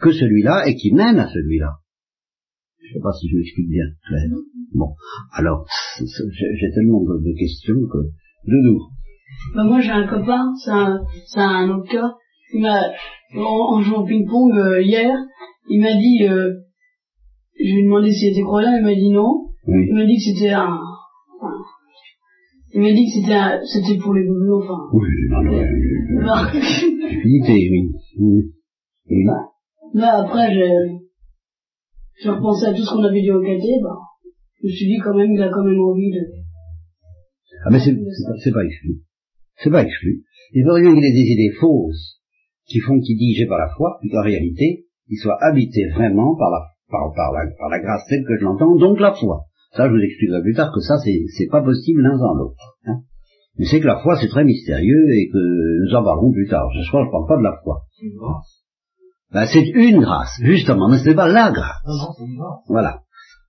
[0.00, 1.74] que celui-là et qui mènent à celui-là.
[2.80, 4.28] Je ne sais pas si je m'explique bien, Claire.
[4.74, 4.94] Bon,
[5.32, 5.64] alors,
[6.00, 7.98] j'ai tellement de, questions que...
[7.98, 8.80] De nous.
[9.54, 10.98] Bah moi j'ai un copain, c'est un,
[11.36, 12.10] un autre cas.
[12.54, 12.80] Il m'a,
[13.36, 15.14] en, en jouant au ping-pong euh, hier,
[15.70, 16.54] il m'a dit, euh,
[17.58, 19.46] je lui ai demandé s'il était croyant, il m'a dit non.
[19.68, 19.86] Oui.
[19.88, 20.78] Il m'a dit que c'était un,
[22.74, 24.88] il m'a dit que c'était un, c'était pour les boulots, enfin.
[24.92, 25.08] Oui,
[27.08, 27.90] Stupidité, oui.
[28.18, 28.52] Oui.
[29.10, 29.24] Oui.
[29.94, 30.70] Là après j'ai,
[32.22, 33.98] j'ai repensé à tout ce qu'on avait dit au cadet, bah,
[34.60, 36.20] je me suis dit quand même, il a quand même envie de.
[37.64, 37.94] Ah mais c'est
[38.42, 39.02] c'est pas, exclu.
[39.56, 40.24] C'est pas exclu.
[40.54, 42.20] Il qu'il ait des idées fausses
[42.66, 46.34] qui font qu'il dit j'ai pas la foi, puis qu'en réalité, il soit habité vraiment
[46.36, 49.44] par la, par, par la, par la grâce telle que je l'entends, donc la foi.
[49.76, 52.76] Ça, je vous expliquerai plus tard que ça, c'est, pas possible l'un sans l'autre.
[52.86, 53.00] hein.
[53.58, 56.68] Mais c'est que la foi, c'est très mystérieux et que nous en parlerons plus tard.
[56.74, 57.82] Ce soir, je parle pas de la foi.
[59.32, 61.82] Ben, c'est une grâce, justement, mais ce n'est pas la grâce.
[61.86, 62.60] Non, une grâce.
[62.68, 63.00] Voilà,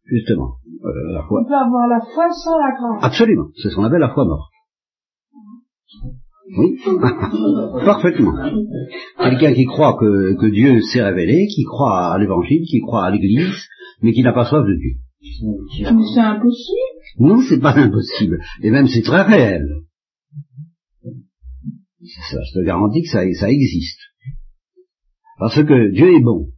[0.05, 0.55] justement.
[0.85, 1.41] Euh, la foi.
[1.41, 3.03] On peut avoir la foi sans la grâce.
[3.03, 4.49] Absolument, c'est ce qu'on appelle la foi morte.
[6.57, 6.77] Oui,
[7.85, 8.33] parfaitement.
[9.17, 13.11] Quelqu'un qui croit que, que Dieu s'est révélé, qui croit à l'évangile, qui croit à
[13.11, 13.67] l'église,
[14.01, 14.95] mais qui n'a pas soif de Dieu.
[15.23, 16.99] Mais c'est impossible.
[17.19, 18.39] Non, c'est pas impossible.
[18.61, 19.65] Et même c'est très réel.
[22.29, 23.99] Ça, je te garantis que ça, ça existe.
[25.39, 26.49] Parce que Dieu est bon.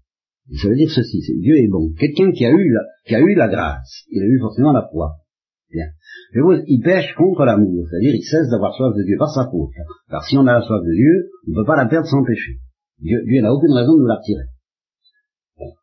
[0.61, 1.93] Ça veut dire ceci, c'est Dieu est bon.
[1.97, 4.87] Quelqu'un qui a eu la, qui a eu la grâce, il a eu forcément la
[4.91, 5.17] foi.
[5.71, 5.87] Bien.
[6.33, 9.71] Mais il pêche contre l'amour, c'est-à-dire il cesse d'avoir soif de Dieu par sa faute.
[10.09, 12.23] Car si on a la soif de Dieu, on ne peut pas la perdre sans
[12.23, 12.59] pécher.
[12.99, 14.45] Dieu, Dieu n'a aucune raison de nous la retirer.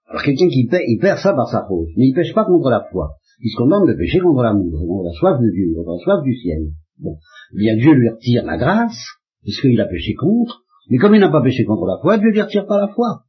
[0.07, 2.69] Alors quelqu'un qui perd, il perd ça par sa faute, mais il pêche pas contre
[2.69, 3.17] la foi.
[3.41, 6.23] Il se contente de pécher contre l'amour, contre la soif de Dieu, contre la soif
[6.23, 6.69] du ciel.
[6.99, 7.17] Bon.
[7.55, 9.03] Eh bien Dieu lui retire la grâce,
[9.43, 12.43] puisqu'il a péché contre, mais comme il n'a pas péché contre la foi, Dieu lui
[12.43, 13.25] retire pas la foi.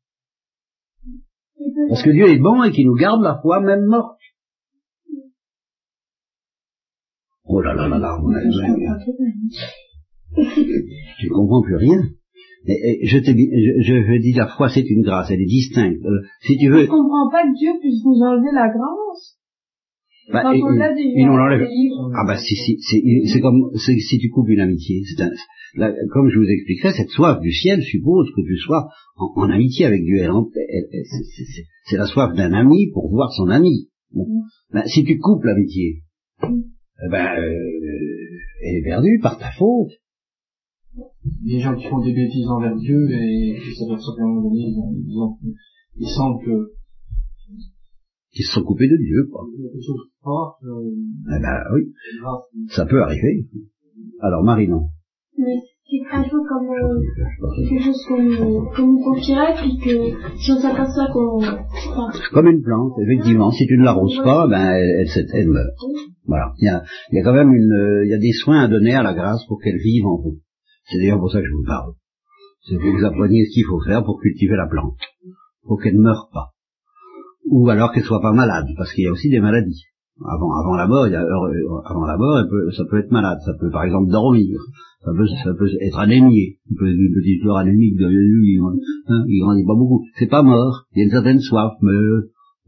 [1.90, 4.20] Parce que Dieu est bon et qu'il nous garde la foi même morte.
[7.46, 8.54] Oh là là là là, mon ami.
[11.20, 12.02] Tu comprends plus rien.
[12.66, 16.00] Et, et je, te, je, je dis la foi c'est une grâce, elle est distincte.
[16.06, 16.84] Euh, si tu veux.
[16.86, 19.38] Je comprends pas que Dieu puisse nous enlever la grâce.
[20.32, 21.28] Bah, Quand et- on l'a déjà.
[22.16, 25.02] Ah bah si, si, c'est c'est comme si tu coupes une amitié.
[25.20, 25.30] Un-
[25.76, 29.50] là, comme je vous expliquerai, cette soif du ciel suppose que tu sois en, en
[29.50, 30.20] amitié avec Dieu.
[31.90, 33.90] C'est- la soif d'un ami pour voir son ami.
[34.14, 34.26] Bon.
[34.72, 36.04] Ben, si tu coupes l'amitié,
[36.42, 37.50] eh ben, euh,
[38.66, 39.92] elle est perdue par ta faute.
[41.46, 44.64] Les gens qui font des bêtises envers Dieu et qui s'aperçoivent qu'à un moment donné,
[44.68, 45.38] ils, ont- ils, ont-
[45.98, 46.72] ils sentent que
[48.32, 49.46] Qui se sont coupés de Dieu, quoi.
[49.56, 50.92] il y a quelque chose de fort, euh,
[51.38, 51.94] Eh ben oui,
[52.70, 53.48] ça peut arriver.
[54.22, 54.90] Alors Marie, non.
[55.38, 55.56] Mais
[55.86, 57.00] c'est un peu comme euh,
[57.70, 61.38] quelque chose qu'on nous confierait, puis que si on s'aperçoit qu'on...
[61.38, 63.52] Enfin, Comme une plante, effectivement.
[63.52, 65.68] Si tu ne l'arroses pas, ben elle, elle, meurt.
[66.26, 66.54] Voilà.
[66.60, 68.62] Il y a, il y a quand même une, euh, il y a des soins
[68.64, 70.40] à donner à la grâce pour qu'elle vive en vous.
[70.86, 71.94] C'est d'ailleurs pour ça que je vous parle.
[72.66, 75.00] C'est que vous appreniez ce qu'il faut faire pour cultiver la plante.
[75.64, 76.52] Pour qu'elle ne meure pas.
[77.50, 79.84] Ou alors qu'elle soit pas malade, parce qu'il y a aussi des maladies.
[80.22, 82.46] Avant, avant la mort, il y a, euh, avant la mort,
[82.78, 83.40] ça peut être malade.
[83.46, 84.60] Ça peut, par exemple, dormir.
[85.04, 86.60] Ça peut, ça peut être anémié.
[86.70, 90.06] Une petite, fleur anémique de lui, hein, il grandit pas beaucoup.
[90.18, 90.86] C'est pas mort.
[90.94, 91.92] Il y a une certaine soif, mais,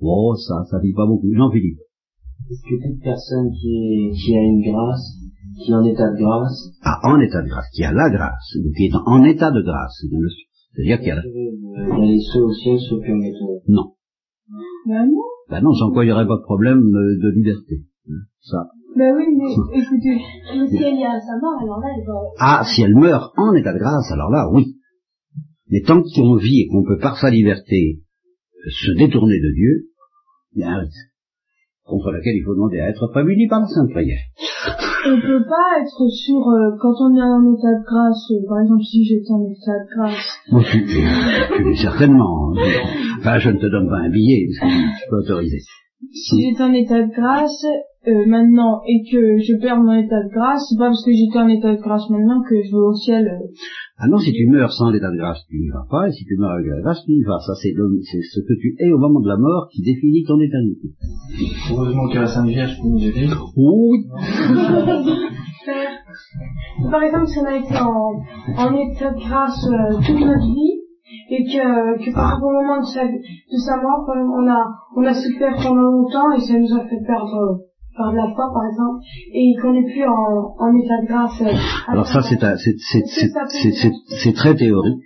[0.01, 1.31] oh, ça, ça vit pas beaucoup.
[1.33, 1.79] Jean-Philippe.
[2.49, 5.17] Est-ce que toute personne qui a une grâce,
[5.57, 8.55] qui est en état de grâce, Ah, en état de grâce, qui a la grâce,
[8.59, 10.03] ou qui est en, en état de grâce.
[10.73, 11.21] C'est-à-dire qu'il y a la...
[11.21, 13.93] euh, d'aller soit au ciel, au purgatoire Non.
[14.87, 15.21] Ben non.
[15.49, 17.83] Ben non, sans quoi il n'y aurait pas de problème euh, de liberté.
[18.41, 18.67] Ça.
[18.97, 20.21] Ben oui, mais écoutez,
[20.57, 22.13] mais si elle y a sa mort, alors là, elle va...
[22.39, 24.77] Ah, si elle meurt en état de grâce, alors là, oui.
[25.69, 28.01] Mais tant qu'on vit et qu'on peut par sa liberté
[28.69, 29.89] se détourner de Dieu,
[30.53, 31.11] il y a un risque.
[31.83, 34.21] Contre lequel il faut demander à être prévenu par la sainte prière.
[35.07, 38.61] On peut pas être sûr, euh, quand on est en état de grâce, euh, par
[38.61, 42.51] exemple si j'étais en état de grâce, Moi, tu, tu, certainement.
[43.19, 45.59] Enfin, je ne te donne pas un billet, parce que peux autoriser.
[46.11, 47.65] si j'étais en état de grâce
[48.07, 51.39] euh, maintenant et que je perds mon état de grâce, c'est pas parce que j'étais
[51.39, 53.27] en état de grâce maintenant que je vais au ciel.
[53.97, 56.25] Ah non, si tu meurs sans l'état de grâce, tu n'y vas pas, et si
[56.25, 57.39] tu meurs avec la grâce, tu y vas.
[57.39, 60.89] Ça, c'est ce que tu es au moment de la mort qui définit ton éternité.
[61.71, 63.29] Heureusement qu'il y a la Sainte Vierge pour nous aider.
[63.55, 64.05] Oui.
[66.91, 68.21] Par exemple, si on a été en,
[68.57, 70.81] en état de grâce euh, toute notre vie,
[71.29, 75.05] et que, que par exemple, au moment de sa, de sa mort, on a, on
[75.05, 77.61] a souffert pendant longtemps, et ça nous a fait perdre,
[77.95, 78.99] perdre la foi, par exemple,
[79.33, 81.41] et qu'on n'est plus en, en état de grâce.
[81.41, 82.37] euh, Alors ça, c'est
[84.23, 85.01] c'est- très théorique.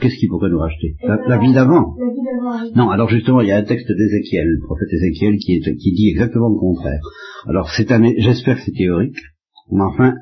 [0.00, 0.96] Qu'est-ce qu'il pourrait nous racheter?
[1.06, 2.64] La, la vie d'avant La vie d'avant.
[2.64, 2.72] oui.
[2.74, 5.92] Non, alors justement, il y a un texte d'Ézéchiel, le prophète Ézéchiel, qui, est, qui
[5.92, 7.00] dit exactement le contraire.
[7.46, 9.16] Alors, c'est un, j'espère que c'est théorique,
[9.70, 10.14] mais enfin,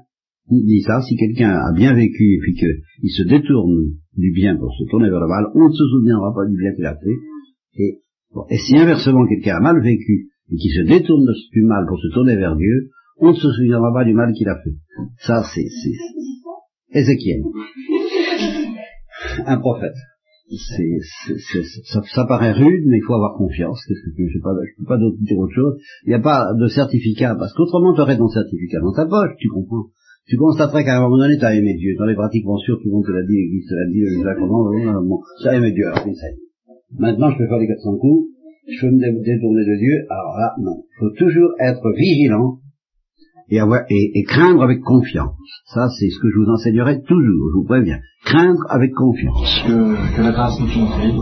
[0.50, 3.72] il dit ça, si quelqu'un a bien vécu et puis qu'il se détourne
[4.18, 6.74] du bien pour se tourner vers le mal, on ne se souviendra pas du bien
[6.74, 7.16] qu'il a fait.
[7.82, 8.00] Et,
[8.34, 11.98] bon, et si inversement quelqu'un a mal vécu et qui se détourne du mal pour
[11.98, 14.74] se tourner vers Dieu, on ne se souviendra pas du mal qu'il a fait.
[15.18, 17.42] Ça, c'est c'est- Ézéchiel,
[19.46, 19.94] un prophète
[21.84, 23.80] ça, ça paraît rude, mais il faut avoir confiance.
[23.86, 25.78] Qu'est-ce que je ne pas, je peux pas dire autre chose.
[26.04, 29.32] Il n'y a pas de certificat, parce qu'autrement tu aurais ton certificat dans ta poche,
[29.38, 29.86] tu comprends.
[30.26, 31.96] Tu constaterais qu'à un moment donné, tu as aimé Dieu.
[31.98, 34.22] Dans les pratiques sûres, tout le monde te l'a dit, l'Église te l'a dit, les
[34.22, 34.64] sacrements,
[35.02, 36.26] bon, as aimé Dieu, alors ça.
[36.98, 38.28] Maintenant, je peux faire les 400 coups,
[38.66, 40.76] je peux me dé- détourner de Dieu, alors là, non.
[40.84, 42.58] Il faut toujours être vigilant
[43.48, 45.36] et, avoir, et, et craindre avec confiance.
[45.74, 47.98] Ça, c'est ce que je vous enseignerai toujours, je vous préviens.
[48.24, 49.62] Craindre avec confiance.
[49.66, 51.18] Que, que la grâce nous conseille.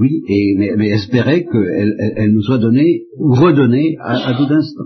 [0.00, 4.34] Oui, et, mais, mais espérer qu'elle elle, elle nous soit donnée ou redonnée à, à
[4.36, 4.84] tout instant.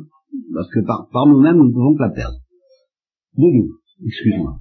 [0.55, 2.37] Parce que par, par nous-mêmes, nous ne pouvons que la perdre.
[3.37, 4.57] Doudou, excuse-moi.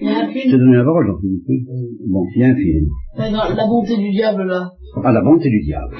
[0.00, 1.44] Il y a un Je t'ai donné la parole, Jean-Philippe.
[1.48, 1.66] oui.
[2.08, 2.86] Bon, il y a un film.
[3.16, 4.70] dans La bonté du diable, là.
[5.04, 5.94] Ah, la bonté du diable.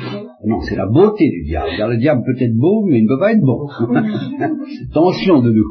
[0.47, 1.69] Non, c'est la beauté du diable.
[1.77, 3.67] Car le diable peut être beau, mais il ne peut pas être bon.
[4.91, 5.65] Attention de nous.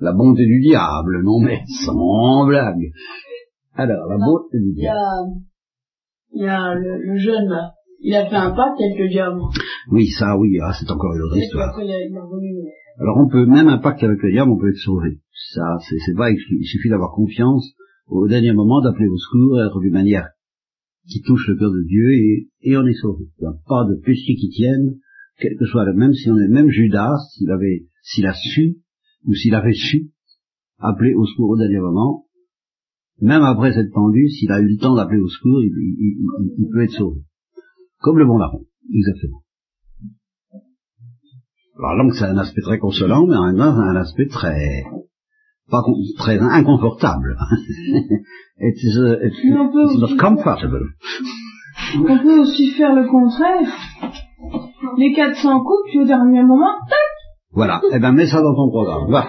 [0.00, 2.90] La bonté du diable, non mais sans blague.
[3.76, 4.98] Alors, la beauté du Il y diable.
[4.98, 5.24] a,
[6.34, 7.72] il y a le, le jeune, là.
[8.00, 9.40] Il a fait un pacte avec le diable.
[9.90, 11.74] Oui, ça, oui, ah, c'est encore une autre histoire.
[13.00, 15.18] Alors on peut, même un pacte avec le diable, on peut être sauvé.
[15.52, 16.30] Ça, c'est pas.
[16.30, 17.72] Il suffit d'avoir confiance
[18.06, 20.28] au dernier moment, d'appeler au secours, d'une manière
[21.08, 23.24] qui touche le cœur de Dieu et, et on est sauvé.
[23.38, 24.96] Il n'y a pas de péché qui tienne,
[25.38, 28.76] quel que soit le même, si on est même Judas, s'il avait, s'il a su,
[29.26, 30.10] ou s'il avait su,
[30.78, 32.24] appeler au secours au dernier moment,
[33.20, 36.54] même après s'être pendu, s'il a eu le temps d'appeler au secours, il, il- il-
[36.58, 37.20] il peut être sauvé.
[38.00, 39.42] Comme le bon larron, exactement.
[41.78, 44.84] Alors donc c'est un aspect très consolant, mais en même temps c'est un aspect très
[45.70, 45.82] pas
[46.18, 47.36] très inconfortable.
[48.58, 50.80] it is, it, it's not aussi- comfortable.
[51.98, 53.68] On peut aussi faire le contraire.
[54.96, 56.98] Les 400 coupes, puis au dernier moment, tac
[57.52, 57.80] Voilà.
[57.92, 59.10] Eh ben mets ça dans ton programme.
[59.10, 59.26] Va.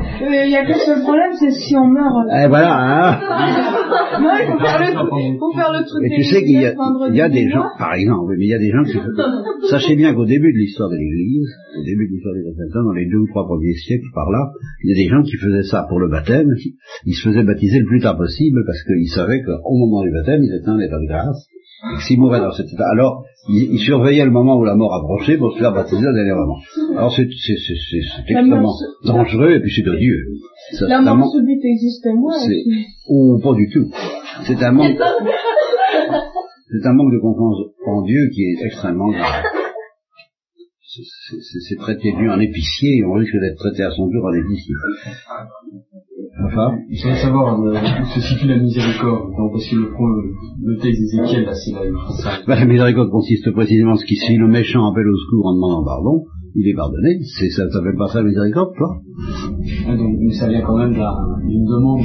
[0.26, 2.14] Euh, Il y a qu'un seul problème, c'est si on meurt.
[2.26, 2.74] euh, Eh voilà.
[2.74, 3.20] Hein.
[4.16, 6.72] Non, il faut faire le, faut faire le truc Et tu sais qu'il y a,
[7.10, 8.96] il y a des gens, par exemple, mais il y a des gens qui...
[9.70, 12.92] Sachez bien qu'au début de l'histoire de l'Église, au début de l'histoire des chrétiens, dans
[12.96, 14.50] les deux ou trois premiers siècles par là,
[14.84, 16.48] il y a des gens qui faisaient ça pour le baptême,
[17.04, 20.40] ils se faisaient baptiser le plus tard possible parce qu'ils savaient qu'au moment du baptême,
[20.42, 21.46] ils étaient en état de grâce,
[21.84, 23.24] et que s'ils mouraient dans cet état, alors
[23.74, 26.02] ils surveillaient le moment où la mort approchait pour se faire baptiser
[26.34, 26.58] moment.
[26.96, 27.28] Alors c'est
[28.28, 30.24] extrêmement se- dangereux et puis c'est odieux.
[30.72, 32.06] C'est La un mort subite existe
[33.08, 33.86] ou pas du tout.
[34.46, 39.44] C'est un manque, c'est un manque de confiance en Dieu qui est extrêmement grave.
[41.68, 44.74] C'est traiter Dieu en épicier et on risque d'être traité à son tour en épicier.
[46.44, 49.30] Enfin, Je voudrais savoir euh, où se situe la miséricorde.
[49.38, 51.80] Donc, parce que le, le, le texte d'Ézéchiel, là, c'est là,
[52.22, 52.30] ça.
[52.46, 55.54] bah, la miséricorde consiste précisément en ce qui, si le méchant appelle au secours en
[55.54, 57.20] demandant pardon, il est pardonné.
[57.38, 59.00] C'est, ça s'appelle pas ça la miséricorde, toi?
[59.88, 62.02] Ah, donc, mais ça vient quand même d'un- d'une demande.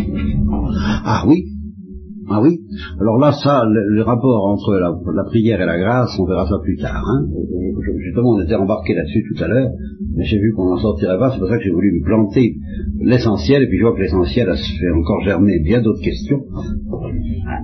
[1.03, 1.43] Ah oui
[2.29, 2.59] Ah oui
[2.99, 6.45] Alors là, ça, le, le rapport entre la, la prière et la grâce, on verra
[6.47, 7.03] ça plus tard.
[7.05, 7.25] Hein.
[8.05, 9.69] Justement, on était embarqué là-dessus tout à l'heure,
[10.15, 12.55] mais j'ai vu qu'on n'en sortirait pas, c'est pour ça que j'ai voulu me planter
[13.01, 16.39] l'essentiel, et puis je vois que l'essentiel a se fait encore germer bien d'autres questions.
[16.53, 17.59] Ah,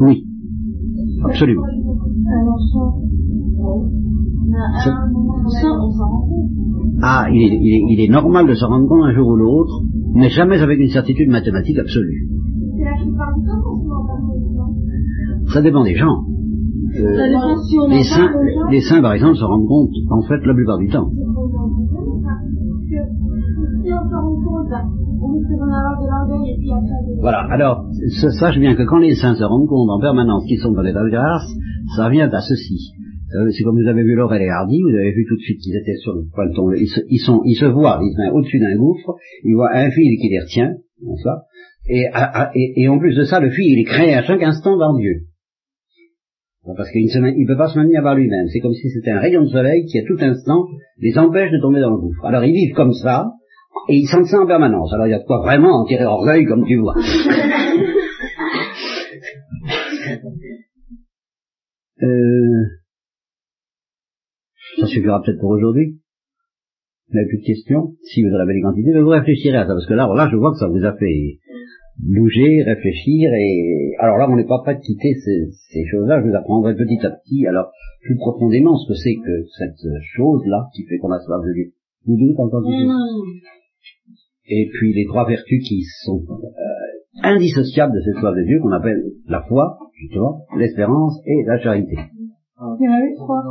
[0.00, 0.24] Oui,
[1.24, 1.62] absolument.
[5.46, 6.65] On s'en rend compte.
[7.02, 9.36] Ah, il est, il est- il est normal de se rendre compte un jour ou
[9.36, 9.82] l'autre,
[10.14, 12.26] mais jamais avec une certitude mathématique absolue.
[13.46, 13.62] S'en.
[15.52, 16.22] Ça dépend des gens.
[16.98, 17.16] Euh,
[17.68, 18.32] si les, saints,
[18.70, 21.10] les saints, par exemple, se rendent compte, en fait, la plupart du temps.
[21.10, 21.14] S'en
[27.20, 27.84] Voilà, alors,
[28.20, 30.82] sa- sache bien que quand les saints se rendent compte en permanence qu'ils sont dans
[30.82, 31.52] l'état de grâce,
[31.96, 32.92] ça vient à ceci.
[33.34, 35.60] Euh, C'est comme vous avez vu Laurel et Hardy, vous avez vu tout de suite
[35.60, 36.78] qu'ils étaient sur le point de tomber.
[36.80, 39.90] Ils se, ils sont, ils se voient les mains au-dessus d'un gouffre, ils voient un
[39.90, 41.42] fil qui les retient, comme ça,
[41.88, 44.22] et, à- à- et, et en plus de ça, le fil, il est créé à
[44.22, 45.22] chaque instant par Dieu.
[46.76, 48.46] Parce qu'il ne peut pas se maintenir par lui-même.
[48.52, 50.66] C'est comme si c'était un rayon de soleil qui, à tout instant,
[50.98, 52.24] les empêche de tomber dans le gouffre.
[52.24, 53.30] Alors ils vivent comme ça,
[53.88, 54.92] et ils sentent ça en permanence.
[54.92, 56.94] Alors il y a de quoi vraiment en tirer orgueil, comme tu vois.
[62.02, 62.62] Euh,
[64.78, 65.98] ça suffira peut-être pour aujourd'hui.
[67.08, 67.94] Vous n'avez plus de questions?
[68.02, 70.16] Si vous en avez des quantités, mais vous réfléchirez à ça, parce que là, alors
[70.16, 71.38] là, je vois que ça vous a fait
[71.98, 76.28] bouger, réfléchir, et alors là, on n'est pas prêt de quitter ces, ces choses-là, je
[76.28, 77.70] vous apprendrai petit à petit, alors
[78.02, 81.72] plus profondément ce que c'est que cette chose-là qui fait qu'on a soif de Dieu.
[82.06, 83.24] Vous doutez encore du tout non, non.
[84.46, 88.72] et puis les trois vertus qui sont euh, indissociables de cette soif de Dieu qu'on
[88.72, 91.96] appelle la foi, justement, l'espérance et la charité.
[91.96, 93.42] Il y en a eu trois.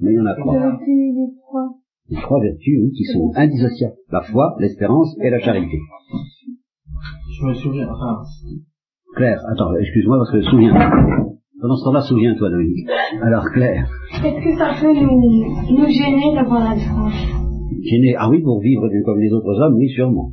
[0.00, 0.54] Mais il y en a trois.
[0.54, 1.68] les trois.
[2.10, 3.96] Les trois vertus oui, qui sont indissociables.
[4.10, 5.78] La foi, l'espérance et la charité.
[7.38, 8.22] Je me souviens, enfin,
[9.16, 10.74] Claire, attends, excuse-moi parce que souviens.
[11.60, 12.88] Pendant ce temps-là, souviens-toi, Dominique.
[13.22, 17.44] Alors, Claire, Est-ce que ça peut nous, nous gêner d'avoir la grâce
[17.84, 20.32] gêné, ah oui, pour vivre comme les autres hommes, oui, sûrement.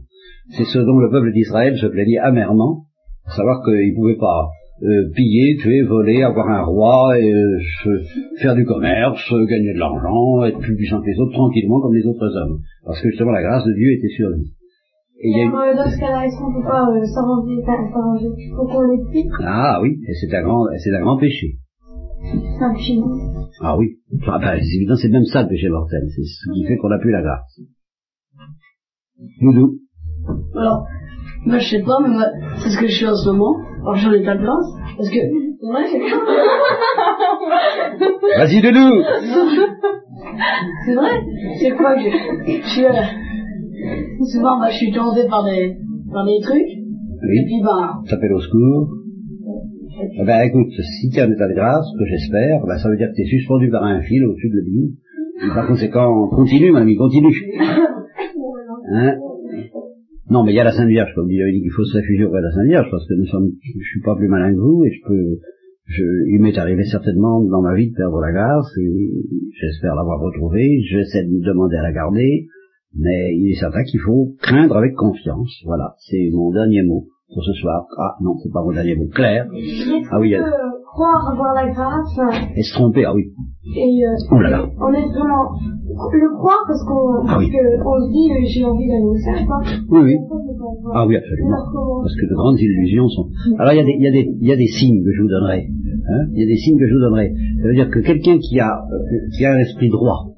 [0.49, 2.85] C'est ce dont le peuple d'Israël se plaignait amèrement,
[3.25, 4.49] à savoir qu'il ne pouvait pas
[4.83, 9.73] euh, piller, tuer, voler, avoir un roi, et, euh, se- faire du commerce, euh, gagner
[9.73, 12.59] de l'argent, être plus puissant que les autres, tranquillement comme les autres hommes.
[12.85, 14.53] Parce que justement la grâce de Dieu était sur lui.
[15.23, 18.27] Et il y a Euh, Dans ce cas-là, est-ce qu'on peut pas euh, s'arranger, s'arranger
[18.55, 21.57] Faut qu'on l'explique, Ah oui, et c'est un grand, c'est un grand péché.
[22.23, 23.03] c'est un film.
[23.61, 23.97] Ah oui.
[24.27, 26.01] Ah ben, c'est évident, c'est même ça le péché mortel.
[26.15, 27.59] C'est ce qui fait qu'on n'a plus la grâce.
[29.41, 29.77] Doudou.
[30.55, 30.85] Alors,
[31.45, 32.25] moi je sais pas, mais moi,
[32.57, 33.55] c'est ce que je suis en ce moment.
[33.81, 34.67] Ai pas de place.
[34.97, 35.99] Parce que, ouais, c'est
[38.37, 39.01] Vas-y, Doudou
[40.85, 41.09] C'est vrai.
[41.59, 42.09] C'est quoi que je,
[42.61, 42.91] je suis, euh,
[44.31, 45.75] souvent, bah, je suis tombé par des,
[46.13, 46.61] par des trucs.
[46.61, 46.83] Et
[47.27, 48.89] Oui, puis, bah, t'appelles au secours.
[50.19, 52.97] Eh ben écoute, si tu es en état de grâce, que j'espère, ben, ça veut
[52.97, 54.61] dire que tu es suspendu par un fil au-dessus de.
[55.43, 57.33] Et par conséquent, continue, mon ami, continue.
[58.93, 59.15] Hein?
[60.31, 61.97] Non, mais il y a la Sainte Vierge, comme il avait dit qu'il faut se
[61.97, 64.51] réfugier auprès de la Sainte Vierge, parce que nous sommes, je suis pas plus malin
[64.53, 65.37] que vous, et je peux,
[65.85, 66.03] je,
[66.33, 68.91] il m'est arrivé certainement dans ma vie de perdre la grâce, et
[69.59, 72.47] j'espère l'avoir retrouvée, j'essaie de me demander à la garder,
[72.97, 75.51] mais il est certain qu'il faut craindre avec confiance.
[75.65, 77.85] Voilà, c'est mon dernier mot pour ce soir.
[77.97, 79.07] Ah non, c'est pas mon dernier mot.
[79.13, 79.47] Claire,
[80.11, 82.19] Ah oui, elle- que croire avoir la grâce
[82.57, 83.31] et se tromper, ah oui.
[83.77, 84.65] et euh, Oh là là.
[84.77, 85.51] vraiment
[86.13, 87.51] le croire parce qu'on Ah oui.
[87.51, 89.61] on se dit euh, j'ai envie d'aller au quoi.
[89.89, 90.15] Oui, oui.
[90.93, 91.57] Ah oui, absolument.
[92.01, 93.29] Parce que de grandes illusions sont.
[93.59, 95.11] Alors il y a des, il y a des, il y a des signes que
[95.11, 95.67] je vous donnerai.
[96.09, 97.31] Hein il y a des signes que je vous donnerai.
[97.61, 98.97] Ça veut dire que quelqu'un qui a, euh,
[99.37, 100.33] qui a un esprit droit,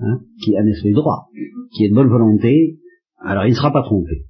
[0.00, 1.28] hein, qui a un esprit droit,
[1.72, 2.78] qui est de bonne volonté,
[3.24, 4.24] alors il ne sera pas trompé.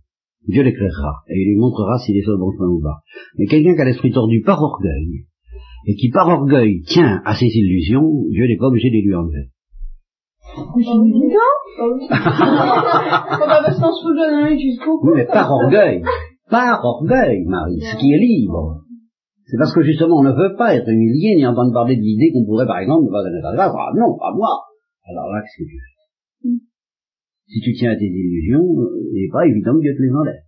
[0.49, 3.01] Dieu l'éclairera et il lui montrera s'il est sur le bon chemin ou pas.
[3.39, 5.27] Mais quelqu'un qui a l'esprit tordu par orgueil
[5.89, 9.15] et qui par orgueil tient à ses illusions, Dieu n'est pas obligé de les lui
[9.15, 9.51] enlever.
[10.55, 10.63] Se
[14.57, 16.03] jusqu'au Oui, mais par orgueil.
[16.49, 18.83] Par orgueil, Marie, ce qui est libre.
[19.47, 22.33] C'est parce que justement on ne veut pas être humilié ni entendre parler de l'idée
[22.33, 23.59] qu'on pourrait par exemple ne pas donner grâce.
[23.59, 24.67] Ah non, pas moi.
[25.07, 25.95] Alors là, qu'est-ce que tu fais
[27.47, 28.67] Si tu tiens à tes illusions,
[29.13, 30.43] il n'est pas évident que Dieu te les enlève.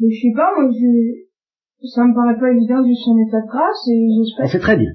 [0.00, 1.86] Mais je sais pas, moi, je...
[1.86, 4.48] ça me paraît pas évident juste en état de grâce et Ah, j'espère.
[4.50, 4.92] C'est très bien.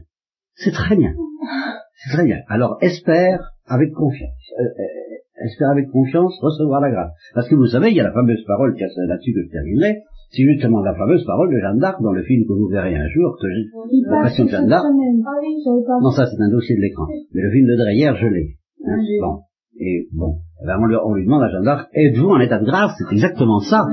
[0.56, 1.14] C'est très bien.
[1.96, 2.40] C'est très bien.
[2.48, 4.52] Alors espère avec confiance.
[4.60, 7.12] Euh, euh, espère avec confiance recevoir la grâce.
[7.34, 10.44] Parce que vous savez, il y a la fameuse parole, là-dessus que je terminerai, c'est
[10.44, 13.38] justement la fameuse parole de Jeanne d'Arc dans le film que vous verrez un jour,
[13.42, 14.84] que j'ai, La Passion de Jeanne d'Arc.
[14.86, 17.06] Ah Non, ça c'est un dossier de l'écran.
[17.34, 18.56] Mais le film de Dreyer, je l'ai.
[18.86, 19.40] Hein, Ah, bon.
[19.78, 22.60] Et bon, eh ben, on, lui, on lui demande à Jeanne d'Arc, êtes-vous en état
[22.60, 22.92] de grâce?
[22.98, 23.86] C'est exactement ça.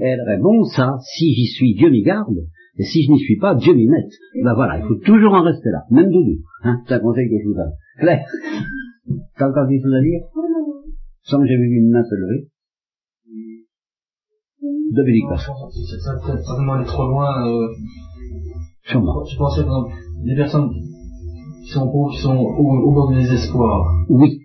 [0.00, 2.34] Et elle répond, ça, si j'y suis, Dieu m'y garde.
[2.78, 4.10] Et si je n'y suis pas, Dieu m'y mette.
[4.44, 5.84] Ben voilà, il faut toujours en rester là.
[5.90, 6.40] Même Doudou.
[6.66, 7.72] Hein, c'est un conseil que je vous donne.
[8.00, 8.24] Claire,
[9.38, 10.20] t'as encore quelque chose à dire?
[11.22, 12.48] Sans que j'ai vu une main se lever.
[14.92, 17.46] Dominique ça, c'est certainement aller trop loin.
[17.46, 17.68] Euh,
[18.82, 19.24] Sûrement.
[19.24, 19.94] je pensais par exemple,
[20.24, 20.70] des personnes
[21.64, 23.92] qui sont pauvres, qui sont au, au bord du désespoir.
[24.08, 24.40] Oui.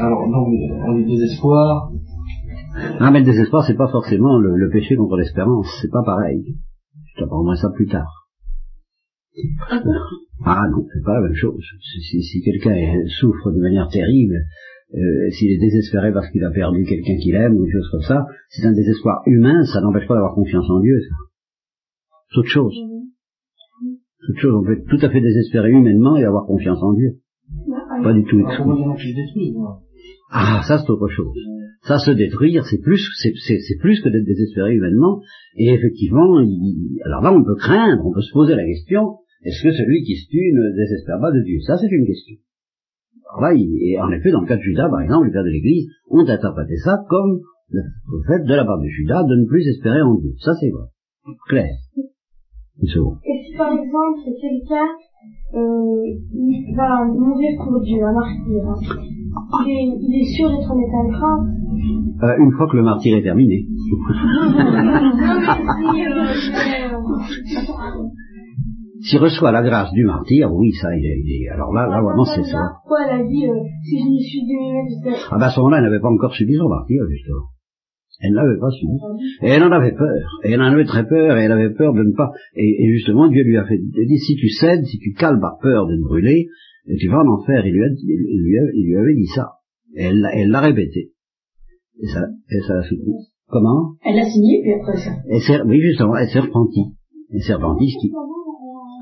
[0.00, 0.48] Alors, donc,
[0.86, 1.90] on dit désespoir.
[3.00, 5.66] Ah, mais le désespoir, c'est pas forcément le, le péché contre l'espérance.
[5.80, 6.56] C'est pas pareil.
[7.14, 8.21] Je t'apprendrai ça plus tard.
[10.44, 11.62] Ah non, c'est pas la même chose.
[11.80, 12.74] Si, si- si quelqu'un
[13.20, 14.34] souffre de manière terrible,
[14.94, 18.02] euh, s'il est désespéré parce qu'il a perdu quelqu'un qu'il aime ou des choses comme
[18.02, 21.14] ça, c'est un désespoir humain, ça n'empêche pas d'avoir confiance en Dieu, ça.
[22.32, 22.74] C'est autre chose.
[24.20, 24.54] C'est autre chose.
[24.54, 27.18] On peut être tout à fait désespéré humainement et avoir confiance en Dieu.
[28.02, 28.64] Pas du tout exclu.
[30.30, 31.34] Ah, ça c'est autre chose.
[31.82, 35.20] Ça se détruire, c'est plus, c'est, c'est- c'est plus que d'être désespéré humainement.
[35.56, 39.62] Et effectivement, il- alors là, on peut craindre, on peut se poser la question est-ce
[39.62, 41.58] que celui qui se tue ne désespère pas de Dieu?
[41.66, 42.36] Ça, c'est une question.
[43.30, 45.42] Alors là, il- et en effet, dans le cas de Judas, par exemple, les pères
[45.44, 47.40] de l'Église ont interprété ça comme
[47.70, 47.82] le
[48.26, 50.32] fait de la part de Judas de ne plus espérer en Dieu.
[50.38, 50.86] Ça, c'est vrai.
[51.48, 51.70] Clair.
[52.80, 53.18] Une seconde.
[53.24, 54.88] Et si par exemple quelqu'un
[55.54, 58.74] euh, il va mourir pour Dieu, un martyr, hein,
[59.66, 61.46] il, est, il est sûr d'être en état de grâce.
[62.24, 63.66] Euh, une fois que le martyr est terminé.
[69.04, 72.00] S'il reçoit la grâce du martyr, oui, ça, il est, il est- alors là, là,
[72.02, 72.58] vraiment, c'est ça.
[72.82, 75.78] Pourquoi elle a dit, euh, si je n'y suis lui-même, Ah ben à ce moment-là,
[75.78, 77.46] elle n'avait pas encore subi son martyr, justement.
[78.24, 78.92] Elle n'avait pas subi.
[79.42, 80.22] Et elle en avait peur.
[80.44, 82.30] Et elle en avait très peur, et elle avait peur de ne pas...
[82.54, 83.78] Et, et justement, Dieu lui a fait...
[83.78, 86.46] Dit, si tu cèdes, si tu cales par peur de brûler,
[86.86, 87.66] et tu vas en enfer.
[87.66, 89.48] Il lui, a, il, lui a- il lui avait dit ça.
[89.96, 91.10] Et elle l'a elle l'a répété.
[92.00, 93.14] Et ça, et ça l'a soutenu.
[93.48, 93.94] Comment?
[94.04, 95.64] Elle l'a signé, puis après ça.
[95.66, 96.94] Oui, justement, elle s'est repentie.
[97.32, 98.12] Elle s'est repentie, ce qui...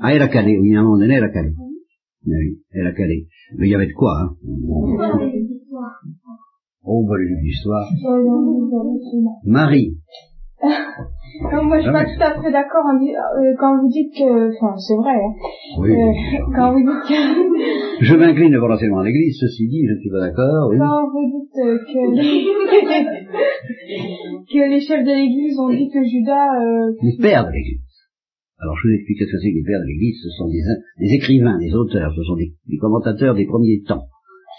[0.03, 1.51] Ah, elle a calé, oui, à un moment donné, elle a calé.
[2.25, 3.27] Oui, elle a calé.
[3.57, 4.35] Mais il y avait de quoi, hein.
[6.83, 7.87] Oh, bah, les histoires.
[9.45, 9.97] Marie.
[11.53, 12.11] Non, moi, je suis Ah pas oui.
[12.15, 15.33] tout à fait d'accord euh, quand vous dites que, enfin, c'est vrai, hein,
[15.79, 15.89] Oui.
[15.91, 16.11] euh,
[16.55, 17.19] quand vous dites que,
[18.05, 20.77] Je m'incline devant l'enseignement de l'Église, ceci dit, je ne suis pas d'accord, oui.
[20.77, 22.01] quand vous dites euh, que,
[24.53, 27.81] que les chefs de l'église ont dit que Judas, euh, Les pères de l'Église.
[28.61, 30.61] Alors je vous explique ce que c'est que les pères de l'Église, ce sont des,
[31.01, 34.05] des écrivains, des auteurs, ce sont des, des commentateurs des premiers temps.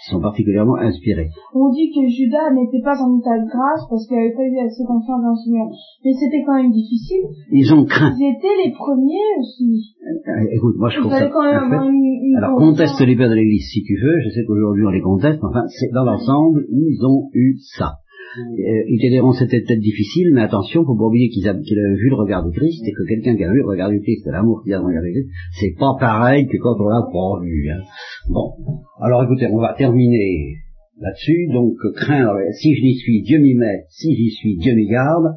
[0.03, 1.29] qui sont particulièrement inspirés.
[1.55, 4.59] On dit que Judas n'était pas en état de grâce parce qu'il n'avait pas eu
[4.59, 5.67] assez confiance dans le Seigneur.
[6.03, 7.23] Mais c'était quand même difficile.
[7.51, 8.11] Ils ont craint.
[8.19, 9.95] Ils étaient les premiers aussi.
[10.03, 11.75] Euh, écoute, moi je trouve ça fallait quand même un fait.
[11.79, 14.83] avoir une, une Alors conteste les pères de l'Église si tu veux, je sais qu'aujourd'hui
[14.83, 18.02] on les conteste, mais enfin c'est dans l'ensemble, ils ont eu ça.
[18.39, 22.09] Euh, diront c'était peut-être difficile, mais attention, faut pas oublier qu'ils avaient, qu'ils avaient vu
[22.09, 24.63] le regard du Christ, et que quelqu'un qui a vu le regard du Christ, l'amour
[24.63, 27.39] qu'il a dans le regard du Christ, c'est pas pareil que quand on l'a pas
[27.43, 27.69] vu.
[27.69, 27.83] hein.
[28.29, 28.53] Bon,
[28.99, 30.55] alors écoutez, on va terminer
[30.99, 34.87] là-dessus, donc craindre, si je n'y suis, Dieu m'y met, si j'y suis, Dieu m'y
[34.87, 35.35] garde,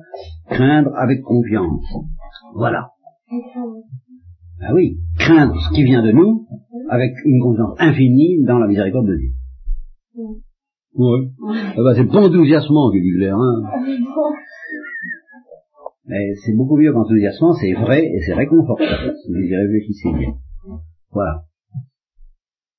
[0.49, 1.85] craindre avec confiance.
[2.55, 2.89] Voilà.
[4.63, 6.47] Ah oui, craindre ce qui vient de nous
[6.89, 9.31] avec une confiance infinie dans la miséricorde de Dieu.
[10.99, 11.29] Oui.
[11.41, 13.63] Ah bah, c'est pas enthousiasmant que dit hein.
[16.07, 20.35] Mais c'est beaucoup mieux qu'enthousiasmant, c'est vrai et c'est réconfortant, si vous y réfléchissez bien.
[21.13, 21.46] Voilà.